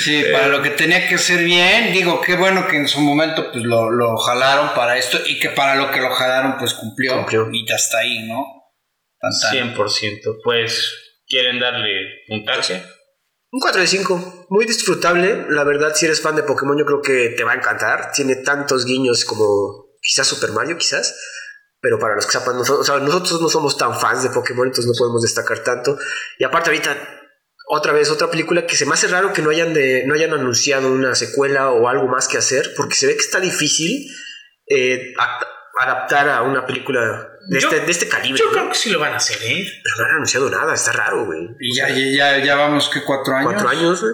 [0.04, 3.52] Sí, para lo que tenía que ser bien, digo, qué bueno que en su momento
[3.52, 7.18] pues lo, lo jalaron para esto y que para lo que lo jalaron pues cumplió,
[7.18, 7.50] Cumplió.
[7.52, 8.61] y ya está ahí, ¿no?
[9.22, 9.76] Tan, tan.
[9.76, 10.40] 100%.
[10.44, 10.92] Pues,
[11.28, 11.90] ¿quieren darle
[12.28, 12.84] puntaje?
[13.54, 15.46] Un 4 de 5, muy disfrutable.
[15.50, 18.12] La verdad, si eres fan de Pokémon, yo creo que te va a encantar.
[18.14, 21.16] Tiene tantos guiños como quizás Super Mario, quizás.
[21.82, 24.68] Pero para los que sepan, nosotros, o sea, nosotros no somos tan fans de Pokémon,
[24.68, 25.98] entonces no podemos destacar tanto.
[26.38, 26.96] Y aparte, ahorita,
[27.68, 30.32] otra vez, otra película que se me hace raro que no hayan, de, no hayan
[30.32, 34.08] anunciado una secuela o algo más que hacer, porque se ve que está difícil
[34.68, 35.40] eh, a-
[35.80, 38.40] adaptar a una película de, Yo- este, de este calibre.
[38.40, 38.52] Yo ¿no?
[38.52, 39.66] creo que sí lo van a hacer, ¿eh?
[39.84, 41.40] Pero no han anunciado nada, está raro, güey.
[41.60, 43.52] Y ya, ya, ya, ya vamos, que cuatro años.
[43.54, 44.14] cuatro años, güey.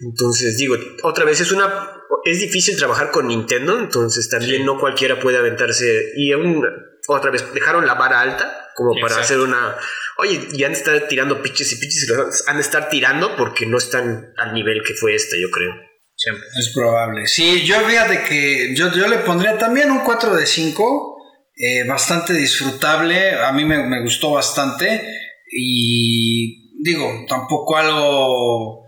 [0.00, 1.92] Entonces, digo, otra vez es una.
[2.24, 6.12] Es difícil trabajar con Nintendo, entonces también no cualquiera puede aventarse.
[6.16, 6.64] Y aún,
[7.08, 9.76] otra vez, dejaron la vara alta como para hacer una.
[10.18, 13.36] Oye, y han de estar tirando pitches y pitches y los han de estar tirando
[13.36, 15.72] porque no están al nivel que fue esta, yo creo.
[16.16, 16.44] Siempre.
[16.58, 17.26] Es probable.
[17.26, 21.15] Sí, yo fíjate que yo, yo le pondría también un 4 de 5,
[21.56, 25.00] eh, bastante disfrutable, a mí me, me gustó bastante
[25.50, 28.84] y digo, tampoco algo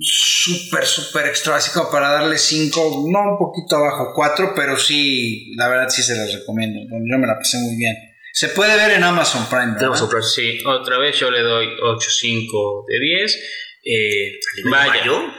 [0.00, 5.52] súper, súper extra, así como para darle 5, no un poquito abajo, 4, pero sí,
[5.56, 7.96] la verdad sí se las recomiendo, yo me la pasé muy bien.
[8.32, 10.02] Se puede ver en Amazon Prime, ¿verdad?
[10.02, 13.40] Un pro- Sí, otra vez yo le doy 8.5 de 10.
[13.84, 15.34] Eh, nivel vaya, Mario?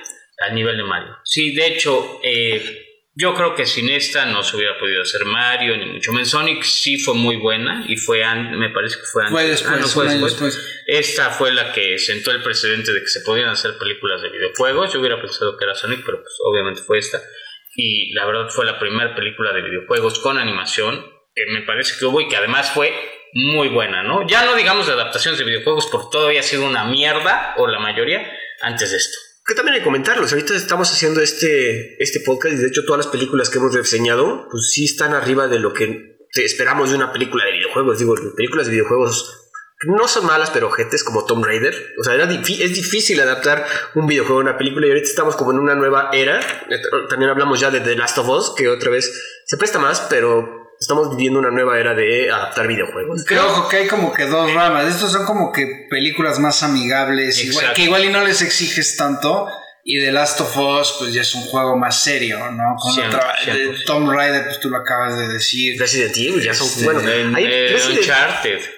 [0.48, 1.14] al nivel de Mario.
[1.24, 2.62] Sí, de hecho, eh,
[3.14, 6.30] yo creo que sin esta no se hubiera podido hacer Mario, ni mucho menos.
[6.30, 9.34] Sonic sí fue muy buena y fue, an- me parece que fue antes.
[9.34, 10.32] Fue Ah, después, no, fue después.
[10.40, 10.84] después.
[10.88, 14.94] Esta fue la que sentó el precedente de que se podían hacer películas de videojuegos.
[14.94, 17.22] Yo hubiera pensado que era Sonic, pero pues obviamente fue esta.
[17.76, 21.06] Y la verdad fue la primera película de videojuegos con animación
[21.36, 22.94] que me parece que hubo y que además fue
[23.34, 24.28] muy buena, ¿no?
[24.28, 27.80] Ya no digamos de adaptaciones de videojuegos porque todo había sido una mierda, o la
[27.80, 28.30] mayoría,
[28.62, 29.18] antes de esto.
[29.46, 30.32] Que también hay que comentarlos.
[30.32, 34.48] Ahorita estamos haciendo este, este podcast y de hecho todas las películas que hemos reseñado,
[34.52, 38.00] pues sí están arriba de lo que esperamos de una película de videojuegos.
[38.00, 39.42] Digo, películas de videojuegos
[39.84, 41.74] no son malas, pero ojetes como Tomb Raider.
[42.00, 43.66] O sea, es difícil adaptar
[43.96, 46.40] un videojuego a una película y ahorita estamos como en una nueva era.
[47.10, 49.12] También hablamos ya de The Last of Us, que otra vez
[49.46, 53.24] se presta más, pero estamos viviendo una nueva era de adaptar videojuegos.
[53.26, 54.88] Creo ojo, que hay como que dos ramas.
[54.88, 59.48] Estos son como que películas más amigables, igual- que igual y no les exiges tanto.
[59.84, 62.76] Y The Last of Us, pues ya es un juego más serio, ¿no?
[62.80, 63.80] Con Cien- otra- por de ciento.
[63.86, 65.80] Tomb Raider, pues tú lo acabas de decir.
[65.80, 66.68] Resident Evil ya son...
[66.68, 68.60] Este, bueno, En, hay eh, Uncharted.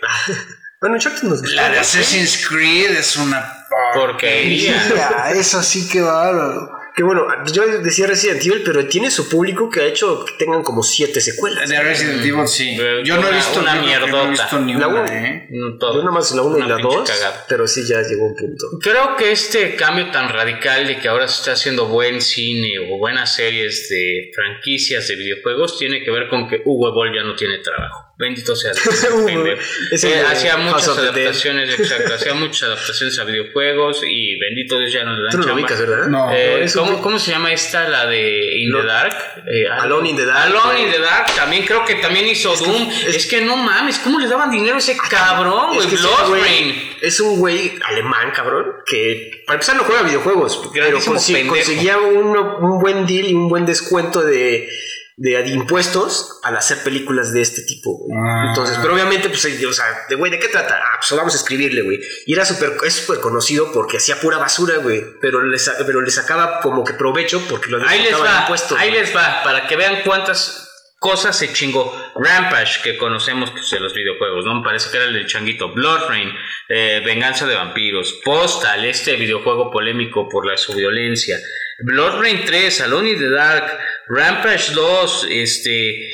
[0.79, 1.79] Bueno, Uncharted nos gustó, La de.
[1.79, 5.31] Assassin's Creed es una Porquería.
[5.35, 6.69] Eso sí que bárbaro.
[6.95, 10.61] Que bueno, yo decía Resident Evil, pero tiene su público que ha hecho que tengan
[10.61, 11.67] como siete secuelas.
[11.67, 12.77] De Resident Evil, sí.
[13.03, 15.27] Yo no he una- visto una yo que No he visto ni La una.
[15.27, 15.47] ¿eh?
[15.49, 15.95] No todo.
[15.95, 17.45] Yo nada más la 1 y Una la pinche 2, cagada.
[17.49, 18.65] pero sí ya llegó un punto.
[18.81, 22.97] Creo que este cambio tan radical de que ahora se está haciendo buen cine o
[22.99, 27.35] buenas series de franquicias de videojuegos tiene que ver con que Hugo Ball ya no
[27.35, 28.12] tiene trabajo.
[28.15, 30.03] Bendito sea Dios.
[30.03, 35.15] Eh, hacía muchas adaptaciones, exacto, hacía muchas adaptaciones a videojuegos y bendito Dios ya no
[35.15, 36.07] le dan Tú lo ubicas, ¿verdad?
[36.07, 36.29] No.
[36.31, 37.89] Eh, ¿cómo, cómo se llama esta?
[37.89, 39.15] La de In the Dark.
[39.51, 40.45] Eh, Alone in the Dark.
[40.45, 41.33] Alone in the Dark.
[41.35, 42.87] También creo que también hizo Doom.
[43.07, 46.39] es- Es, que no mames, ¿cómo le daban dinero a ese cabrón, Es güey?
[46.41, 46.93] que.
[47.07, 51.55] Es un güey alemán, cabrón, que para empezar no juega videojuegos, pero Grandísimo consi- pendejo.
[51.55, 54.69] conseguía uno- un buen deal y un buen descuento de,
[55.15, 57.97] de impuestos al hacer películas de este tipo.
[57.99, 58.11] güey.
[58.19, 58.45] Ah.
[58.49, 60.75] Entonces, pero obviamente, pues, o sea, de güey, ¿de qué trata?
[60.75, 61.99] Ah, pues vamos a escribirle, güey.
[62.25, 66.11] Y era súper, es súper conocido porque hacía pura basura, güey, pero le, pero le
[66.11, 68.77] sacaba como que provecho porque lo Ahí les va, impuestos.
[68.79, 69.01] ahí güey.
[69.01, 70.72] les va, para que vean cuántas
[71.03, 71.93] cosas se chingó.
[72.15, 74.55] Rampage, que conocemos pues, de los videojuegos, ¿no?
[74.55, 75.73] Me parece que era el del changuito.
[75.73, 76.31] Blood Rain,
[76.69, 78.21] eh, Venganza de Vampiros.
[78.23, 81.37] Postal, este videojuego polémico por la su violencia.
[81.79, 83.65] Blood Rain 3, Alone in the Dark.
[84.07, 86.09] Rampage 2, este...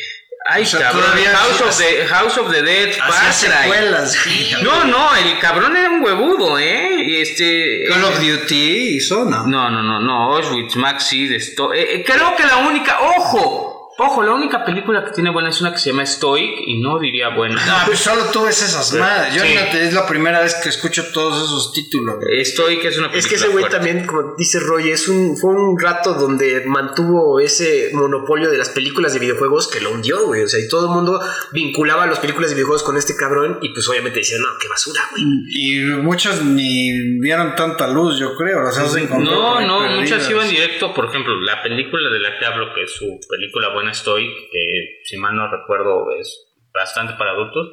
[0.51, 2.91] Ay, O sea, cabrón, House of, the, House of the Dead,
[3.31, 4.17] secuelas.
[4.63, 7.03] No, no, el cabrón era un huevudo, ¿eh?
[7.05, 7.85] Y este...
[7.87, 9.45] Call of Duty hizo, ¿no?
[9.45, 11.71] No, no, no, no, Auschwitz, Maxi, esto.
[11.73, 15.61] eh, eh, creo que la única, ojo, ojo, la única película que tiene buena es
[15.61, 17.55] una que se llama Stoic y no diría buena.
[17.65, 19.35] No, pues solo tú ves esas madres.
[19.35, 19.53] Yo Sí.
[19.55, 22.15] no te- es la primera vez que escucho todos esos títulos.
[22.21, 22.43] güey.
[22.45, 23.77] Stoic es una película Es que ese güey fuerte.
[23.77, 28.69] también, como dice Roy, es un, fue un rato donde mantuvo ese monopolio de las
[28.69, 30.43] películas de videojuegos que lo hundió, güey.
[30.43, 31.19] O sea, y todo el mundo
[31.51, 35.01] vinculaba las películas de videojuegos con este cabrón y pues obviamente decían, no, qué basura,
[35.11, 35.23] güey.
[35.51, 38.67] Y muchos ni vieron tanta luz, yo creo.
[38.67, 40.01] O sea, se encontró por No, no, perdidas.
[40.01, 43.69] muchas iban directo, por ejemplo, la película de la que hablo, que es su película
[43.73, 47.67] buena Ernest Toy, que si mal no recuerdo es bastante para adultos,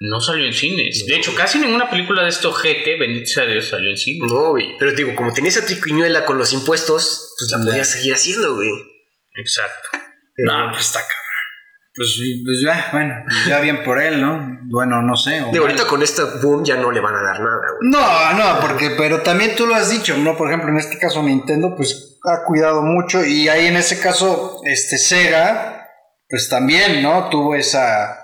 [0.00, 1.06] no salió en cines.
[1.06, 4.30] De hecho, casi ninguna película de esto GT, bendito sea Dios, salió en cines.
[4.30, 4.76] No, güey.
[4.78, 8.70] Pero digo, como tenía esa triquiñuela con los impuestos, pues la podía seguir haciendo, güey.
[9.36, 9.98] Exacto.
[10.36, 11.23] No, pues está cabrón.
[11.96, 14.58] Pues, pues ya, bueno, pues ya bien por él, ¿no?
[14.64, 15.40] Bueno, no sé.
[15.40, 15.56] mal.
[15.56, 17.90] ahorita con esta boom ya no le van a dar nada, güey.
[17.90, 20.36] No, no, porque, pero también tú lo has dicho, ¿no?
[20.36, 24.60] Por ejemplo, en este caso Nintendo, pues ha cuidado mucho y ahí en ese caso,
[24.64, 25.88] este Sega,
[26.28, 27.28] pues también, ¿no?
[27.28, 28.18] Tuvo esa,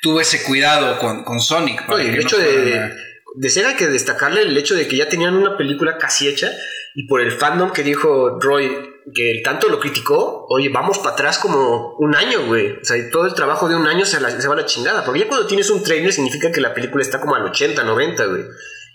[0.00, 1.84] tuvo ese cuidado con, con Sonic.
[1.84, 2.90] para No, el no hecho de,
[3.34, 6.50] de Sega hay que destacarle el hecho de que ya tenían una película casi hecha
[6.94, 11.10] y por el fandom que dijo Roy que el tanto lo criticó, oye, vamos para
[11.14, 12.72] atrás como un año, güey.
[12.80, 15.04] O sea, todo el trabajo de un año se, la- se va a la chingada.
[15.04, 18.24] Porque ya cuando tienes un trailer significa que la película está como al 80, 90,
[18.26, 18.42] güey.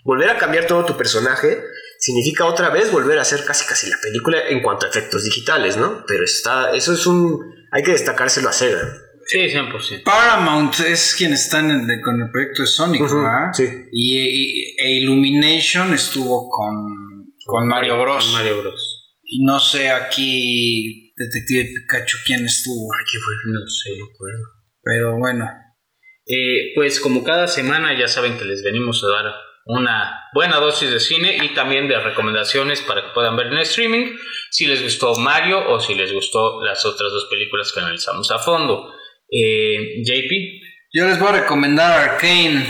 [0.04, 1.60] Volver a cambiar todo tu personaje
[1.98, 5.76] significa otra vez volver a hacer casi casi la película en cuanto a efectos digitales,
[5.76, 6.04] ¿no?
[6.06, 7.40] Pero está, eso es un,
[7.72, 8.80] hay que destacárselo a Sega.
[9.26, 10.04] Sí, 100%.
[10.04, 13.52] Paramount es quien está en el de- con el proyecto de Sonic, Ujú, ¿verdad?
[13.52, 13.64] sí.
[13.92, 18.24] Y, y- e Illumination estuvo con, con Mario Bros.
[18.24, 18.87] Con Mario Bros.
[19.30, 22.88] Y no sé aquí, Detective Pikachu, quién estuvo.
[23.12, 23.34] ¿Qué fue?
[23.52, 24.44] No sé, no acuerdo.
[24.82, 25.46] Pero bueno.
[26.26, 29.34] Eh, pues como cada semana ya saben que les venimos a dar
[29.66, 34.16] una buena dosis de cine y también de recomendaciones para que puedan ver en streaming
[34.50, 38.38] si les gustó Mario o si les gustó las otras dos películas que analizamos a
[38.38, 38.94] fondo.
[39.30, 40.62] Eh, JP,
[40.94, 42.64] Yo les voy a recomendar Arcane,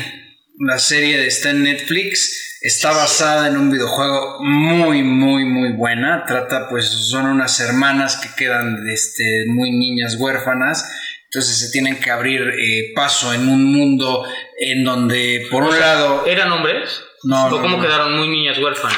[0.59, 2.48] la serie de está en Netflix.
[2.61, 6.25] Está basada en un videojuego muy, muy, muy buena.
[6.27, 10.91] Trata, pues, son unas hermanas que quedan este, muy niñas huérfanas.
[11.25, 14.25] Entonces se tienen que abrir eh, paso en un mundo
[14.59, 17.03] en donde, por un lado, ¿eran hombres?
[17.23, 17.83] No, ¿O no, cómo no.
[17.83, 18.97] quedaron muy niñas huérfanas?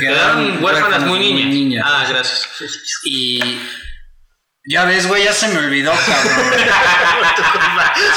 [0.00, 1.46] Quedaron Quedaron huérfanas muy huérfanas muy niñas.
[1.48, 1.84] niñas.
[1.86, 2.48] Ah, gracias.
[3.04, 3.40] y
[4.68, 6.52] ya ves, güey, ya se me olvidó, cabrón.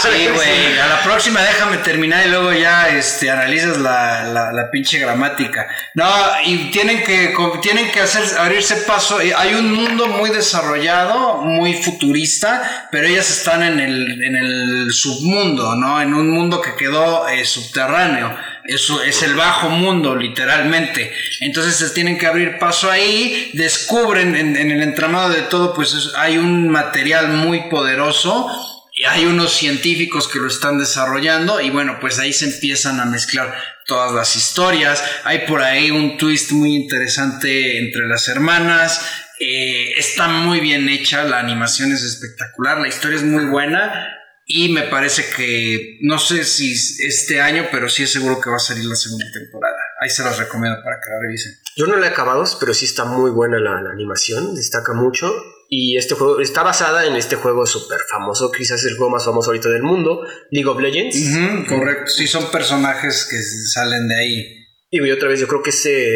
[0.02, 0.80] Sí, güey.
[0.80, 5.68] A la próxima déjame terminar y luego ya este, analizas la, la, la pinche gramática.
[5.94, 6.06] No,
[6.46, 9.22] y tienen que, tienen que hacer, abrirse paso.
[9.22, 14.92] Y Hay un mundo muy desarrollado, muy futurista, pero ellas están en el, en el
[14.92, 16.02] submundo, ¿no?
[16.02, 18.36] En un mundo que quedó eh, subterráneo.
[18.70, 21.12] Eso es el bajo mundo, literalmente.
[21.40, 26.12] Entonces se tienen que abrir paso ahí, descubren en, el entramado de todo, pues es-
[26.16, 28.48] hay un material muy poderoso
[28.96, 33.06] y hay unos científicos que lo están desarrollando y bueno, pues ahí se empiezan a
[33.06, 33.56] mezclar
[33.86, 35.04] todas las historias.
[35.24, 39.02] Hay por ahí un twist muy interesante entre las hermanas.
[39.40, 44.19] Eh, está muy bien hecha, la animación es espectacular, la historia es muy buena
[44.52, 48.56] y me parece que, no sé si este año, pero sí es seguro que va
[48.56, 49.78] a salir la segunda temporada.
[50.02, 51.52] Ahí se las recomiendo para que la revisen.
[51.78, 55.32] Yo no la he acabado, pero sí está muy buena la, la animación, destaca mucho.
[55.70, 59.52] Y este juego está basada en este juego súper famoso, quizás el juego más famoso
[59.52, 61.16] ahorita del mundo, League of Legends.
[61.16, 63.38] Ujú, correcto, sí son personajes que
[63.72, 64.46] salen de ahí.
[64.90, 66.12] Y otra vez, yo creo que ese,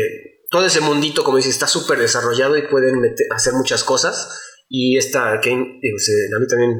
[0.49, 4.41] todo ese mundito, como dices, está súper desarrollado y pueden meter- hacer muchas cosas.
[4.69, 6.71] Y esta Arkane, digo, se- a mí también,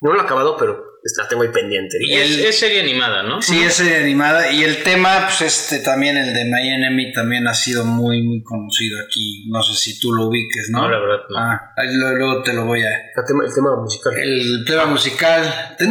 [0.00, 0.82] no lo he acabado, pero
[1.16, 1.98] la tengo ahí pendiente.
[2.00, 3.42] Y es, es serie animada, ¿no?
[3.42, 4.50] Sí, es serie animada.
[4.52, 8.42] Y el tema, pues este también, el de My Enemy, también ha sido muy, muy
[8.42, 9.48] conocido aquí.
[9.50, 10.82] No sé si tú lo ubiques, ¿no?
[10.82, 11.38] No, la verdad, no.
[11.38, 12.90] Ah, luego te lo voy a.
[12.90, 14.14] El tema, el tema musical.
[14.16, 15.76] El tema musical.
[15.78, 15.86] Sí,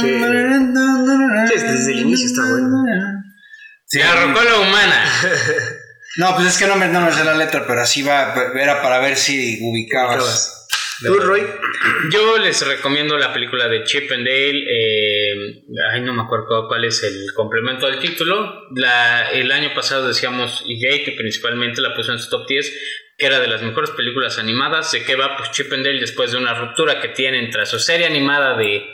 [0.00, 2.84] Sí, desde el inicio está bueno.
[3.86, 3.98] Sí.
[3.98, 5.04] La rocola humana.
[6.16, 8.82] No, pues es que no me, no me sé la letra, pero así va, era
[8.82, 10.57] para ver si ubicabas.
[11.06, 11.42] ¿Tú, Roy?
[12.10, 14.64] Yo les recomiendo la película de Chip and Dale.
[14.68, 18.64] eh, ay, no me acuerdo cuál es el complemento del título.
[18.74, 22.72] La, el año pasado decíamos, y JP principalmente la puso en su top 10,
[23.16, 24.90] que era de las mejores películas animadas.
[24.92, 25.36] ¿De qué va?
[25.36, 28.84] Pues Chip and Dale después de una ruptura que tienen tras su serie animada de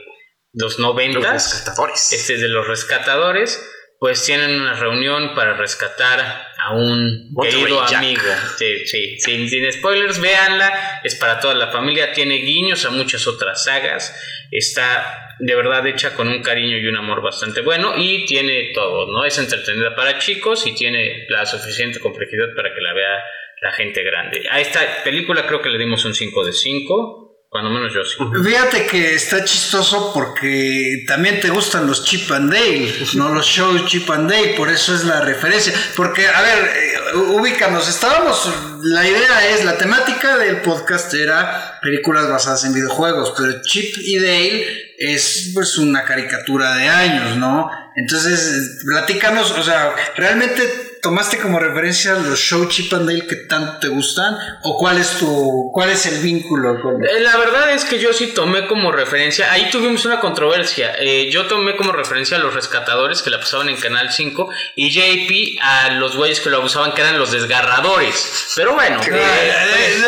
[0.52, 2.12] los 90 Los rescatadores.
[2.12, 8.22] este de los rescatadores, pues tienen una reunión para rescatar a un querido amigo.
[8.56, 13.26] Sí, sí, sin, sin spoilers, véanla, es para toda la familia, tiene guiños a muchas
[13.26, 14.18] otras sagas,
[14.50, 19.10] está de verdad hecha con un cariño y un amor bastante bueno y tiene todo,
[19.12, 19.24] ¿no?
[19.24, 23.22] Es entretenida para chicos y tiene la suficiente complejidad para que la vea
[23.60, 24.42] la gente grande.
[24.50, 28.16] A esta película creo que le dimos un 5 de 5, cuando menos yo sí.
[28.44, 33.86] Fíjate que está chistoso porque también te gustan los Chip and Dale, no los shows
[33.86, 35.72] Chip and Dale, por eso es la referencia.
[35.94, 38.52] Porque, a ver, eh, ubícanos, estábamos,
[38.82, 44.18] la idea es, la temática del podcast era películas basadas en videojuegos, pero Chip y
[44.18, 47.70] Dale es pues una caricatura de años, ¿no?
[47.94, 53.78] Entonces, platícanos, o sea, realmente tomaste como referencia los show Chip and Dale que tanto
[53.78, 54.36] te gustan?
[54.62, 58.12] ¿O cuál es tu cuál es el vínculo con Eh, La verdad es que yo
[58.12, 62.54] sí tomé como referencia, ahí tuvimos una controversia, eh, yo tomé como referencia a los
[62.54, 66.92] rescatadores que la pasaban en Canal 5 y JP a los güeyes que lo abusaban
[66.94, 68.52] que eran los desgarradores.
[68.56, 70.02] Pero bueno, Eh, eh,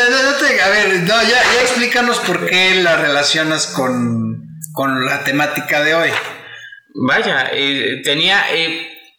[0.50, 5.82] eh, a ver, no, ya, ya explícanos por qué la relacionas con, con la temática
[5.82, 6.10] de hoy.
[6.94, 8.42] vaya, eh, tenía...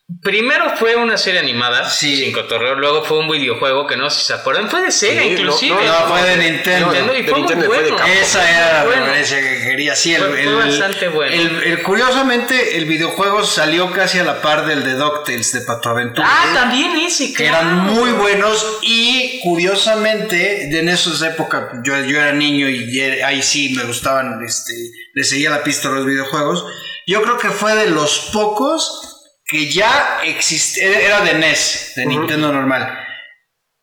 [0.10, 2.18] eh, Primero fue una serie animada, Sí.
[2.24, 5.22] sin cotorreo, luego fue un videojuego que no sé si se acuerdan, fue de Sega
[5.22, 5.76] Sí, inclusive.
[5.76, 6.86] no, No, fue de Nintendo.
[6.88, 7.98] Nintendo y de fue Nintendo muy fue de bueno.
[7.98, 8.24] Capcom.
[8.24, 9.02] Esa era la Bueno.
[9.06, 9.96] referencia que quería.
[9.96, 11.34] Sí, el, Fue- fue el- bastante bueno.
[11.34, 15.90] el- el- curiosamente, el videojuego salió casi a la par del de DuckTales de Pato
[15.90, 16.28] Aventura.
[16.30, 17.58] Ah, también ese, que claro.
[17.68, 23.74] eran muy buenos y curiosamente en esas épocas yo, yo era niño y ahí sí
[23.76, 24.74] me gustaban este
[25.14, 26.66] le seguía la pista a los videojuegos
[27.06, 29.17] yo creo que fue de los pocos
[29.48, 33.00] que ya existía era de NES de Nintendo normal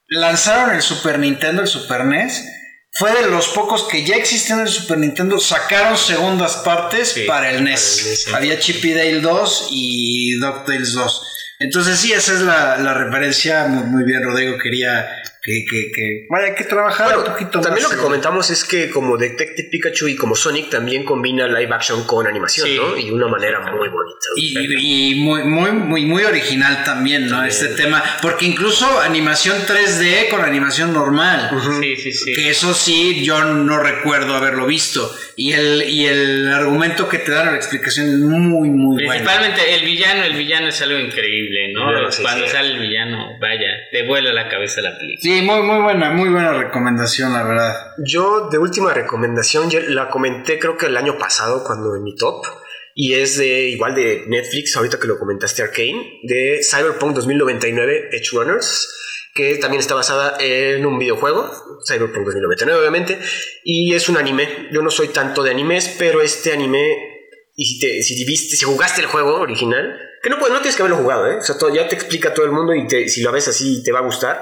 [0.09, 2.45] lanzaron el Super Nintendo el Super NES
[2.93, 7.23] fue de los pocos que ya existían en el Super Nintendo sacaron segundas partes Sí,
[7.23, 8.31] para el para NES, el NES, sí.
[8.35, 13.67] había Chip y Dale 2 y DuckTales 2 entonces sí, esa es la, la referencia.
[13.67, 14.59] Muy, muy bien, Rodrigo.
[14.59, 15.09] Quería
[15.45, 16.27] que, que, que...
[16.31, 17.93] Vaya, hay que trabajar Bueno, un poquito también más.
[17.93, 22.07] lo que comentamos es que como Detective Pikachu y como Sonic también combina live action
[22.07, 22.77] con animación, Sí.
[22.77, 22.97] ¿no?
[22.97, 24.27] Y de una manera muy bonita.
[24.37, 27.45] Y, y muy, muy, muy, muy original también, ¿no?
[27.45, 28.03] Este tema.
[28.23, 31.51] Porque incluso animación 3D con animación normal.
[31.79, 32.33] Sí, sí, sí.
[32.33, 35.15] Que eso sí, yo no recuerdo haberlo visto.
[35.37, 39.11] Y el, y el argumento que te dan, la explicación es muy, muy bueno.
[39.11, 41.87] Principalmente el villano, el villano es algo increíble, ¿no?
[42.23, 42.51] Cuando sí.
[42.51, 45.34] sale el villano, vaya, te vuela la cabeza la película.
[45.43, 47.75] Muy, muy buena, muy buena recomendación, la verdad.
[48.07, 52.45] Yo de última recomendación la comenté creo que el año pasado cuando en mi top
[52.95, 58.31] y es de igual de Netflix, ahorita que lo comentaste Arcane, de Cyberpunk 2099 Edge
[58.33, 58.89] Runners,
[59.35, 61.51] que también está basada en un videojuego,
[61.89, 63.19] Cyberpunk 2099 obviamente,
[63.65, 64.69] y es un anime.
[64.73, 66.85] Yo no soy tanto de animes, pero este anime
[67.57, 70.77] y si, te, si viste, si jugaste el juego original, que no, puedes- no tienes
[70.77, 71.37] que haberlo jugado, ¿eh?
[71.37, 73.83] O sea, todo- ya te explica todo el mundo y te- si lo ves así
[73.83, 74.41] te va a gustar.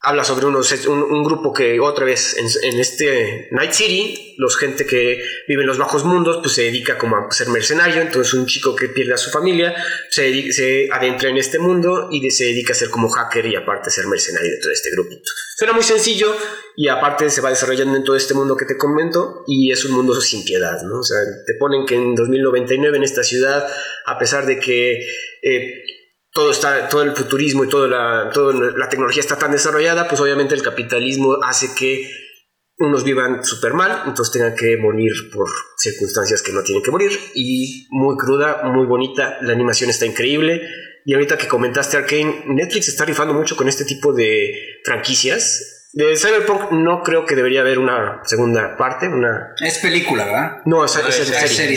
[0.00, 5.20] Habla sobre unos, un, grupo que otra vez en, este Night City, los gente que
[5.48, 8.00] vive en los bajos mundos, pues se dedica como a ser mercenario.
[8.00, 9.74] Entonces un chico que pierde a su familia
[10.08, 13.90] se, adentra en este mundo y de- se dedica a ser como hacker y aparte
[13.90, 15.32] ser mercenario de todo este grupito.
[15.56, 16.32] Suena muy sencillo
[16.76, 19.96] y aparte se va desarrollando en todo este mundo que te comento y es un
[19.96, 21.00] mundo sin piedad, ¿no?
[21.00, 23.66] O sea, te ponen que en 2099 en esta ciudad,
[24.06, 25.00] a pesar de que
[25.42, 25.82] eh,
[26.38, 30.20] todo está, todo el futurismo y toda la, toda la tecnología está tan desarrollada, pues
[30.20, 32.08] obviamente el capitalismo hace que
[32.78, 37.10] unos vivan súper mal, entonces tengan que morir por circunstancias que no tienen que morir.
[37.34, 40.62] Y muy cruda, muy bonita, la animación está increíble.
[41.04, 45.77] Y ahorita que comentaste Arkane, Netflix está rifando mucho con este tipo de franquicias.
[45.92, 49.54] De Cyberpunk no creo que debería haber una segunda parte, una...
[49.64, 50.56] Es película, ¿verdad?
[50.66, 51.76] No, es, No, es- es- es es serie.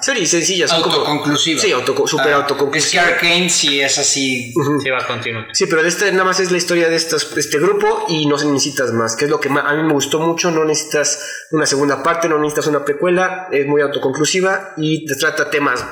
[0.00, 0.26] serie.
[0.26, 0.66] sencilla.
[0.66, 1.60] son como- Autoconclusiva.
[1.60, 3.02] Sí, auto, super Ah, autoconclusiva.
[3.02, 4.54] Es que Arkane sí es así.
[4.56, 4.80] Ujú.
[4.80, 5.48] Sí, va a continuar.
[5.52, 8.26] Sí, pero de este nada más es la historia de estos, de este grupo y
[8.26, 11.20] no se necesitas más, que es lo que a mí me gustó mucho, no necesitas
[11.50, 15.84] una segunda parte, no necesitas una precuela, es muy autoconclusiva y te trata temas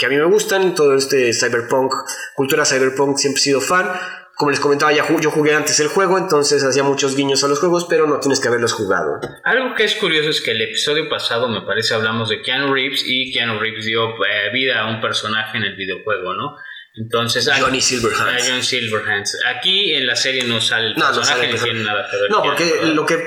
[0.00, 1.92] que a mí me gustan, todo este cyberpunk,
[2.34, 3.88] cultura cyberpunk, siempre he sido fan.
[4.36, 7.58] Como les comentaba, ya yo jugué antes el juego, entonces hacía muchos guiños a los
[7.58, 9.18] juegos, pero no tienes que haberlos jugado.
[9.44, 13.02] Algo que es curioso es que el episodio pasado, me parece, hablamos de Keanu Reeves
[13.06, 16.54] y Keanu Reeves dio eh, vida a un personaje en el videojuego, ¿no?
[16.98, 18.42] Entonces, ah, Johnny Silverhands.
[18.42, 19.38] a John Silverhands.
[19.54, 21.72] Aquí en la serie no sale el No, no personaje sale el ni personaje.
[21.74, 22.30] tiene nada que ver.
[22.30, 22.94] No, porque ¿verdad?
[22.94, 23.18] lo que,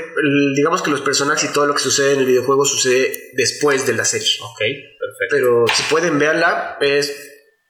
[0.56, 3.94] digamos que los personajes y todo lo que sucede en el videojuego sucede después de
[3.94, 4.28] la serie.
[4.42, 5.28] Ok, perfecto.
[5.30, 7.29] Pero si pueden verla, es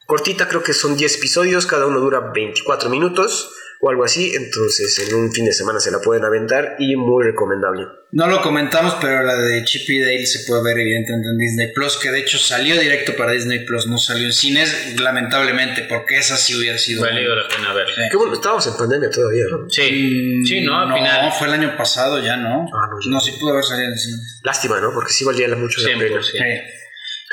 [0.10, 5.00] cortita, creo que son 10 episodios, cada uno dura 24 minutos o algo así, entonces
[5.08, 7.86] en un fin de semana se la pueden aventar y muy recomendable.
[8.12, 11.72] No lo comentamos, pero la de Chip y Dale se puede ver evidentemente en Disney
[11.74, 16.18] Plus, que de hecho salió directo para Disney Plus, no salió en cines, lamentablemente, porque
[16.18, 17.04] esa sí hubiera sido.
[17.04, 17.94] Valido la pena verla.
[17.96, 18.02] Sí.
[18.12, 19.70] Qué bueno, estábamos en pandemia todavía, ¿no?
[19.70, 19.82] Sí,
[20.42, 20.78] Mm, sí, ¿no?
[20.78, 21.32] Al final.
[21.38, 22.66] fue el año pasado ya, ¿no?
[22.74, 23.12] Ah, no, ya.
[23.12, 24.42] no, sí pudo haber salido en cines.
[24.44, 24.92] Lástima, ¿no?
[24.92, 26.00] Porque sí valía mucho la 100%.
[26.00, 26.22] pena.
[26.24, 26.38] Sí.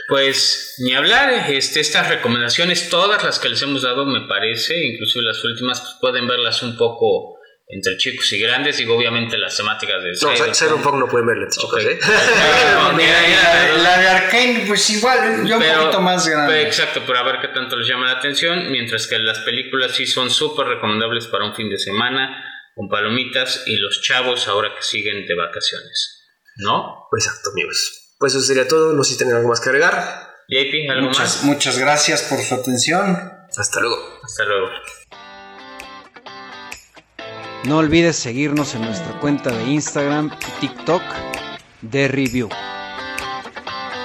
[0.09, 5.25] Pues ni hablar, este, estas recomendaciones, todas las que les hemos dado, me parece, inclusive
[5.25, 7.35] las últimas, pues, pueden verlas un poco
[7.69, 10.55] entre chicos y grandes, digo, obviamente las temáticas de No, Cyberpunk.
[10.55, 11.81] Cyberpunk no pueden verla, chicos, Ok.
[11.81, 11.99] ¿eh?
[12.07, 16.53] Mira, la, mira, la de Arkane, pues igual, yo un poquito más grande.
[16.55, 19.91] pero exacto, pero a ver qué tanto les llama la atención, mientras que las películas
[19.97, 22.45] sí son súper recomendables para un fin de semana,
[22.77, 26.23] con palomitas y los chavos ahora que siguen de vacaciones.
[26.59, 27.07] ¿No?
[27.11, 28.06] Pues exacto, amigos.
[28.19, 28.93] Pues eso sería todo.
[28.93, 30.35] No sé si tienen algo más que agregar.
[30.49, 31.45] JP, ¿algo muchas, más?
[31.45, 33.33] Muchas gracias por su atención.
[33.57, 33.97] Hasta luego.
[34.23, 34.69] Hasta luego.
[37.65, 41.03] No olvides seguirnos en nuestra cuenta de Instagram y TikTok
[41.83, 42.49] de Review.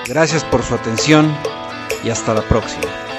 [0.07, 1.31] Gracias por su atención
[2.03, 3.10] y hasta la próxima.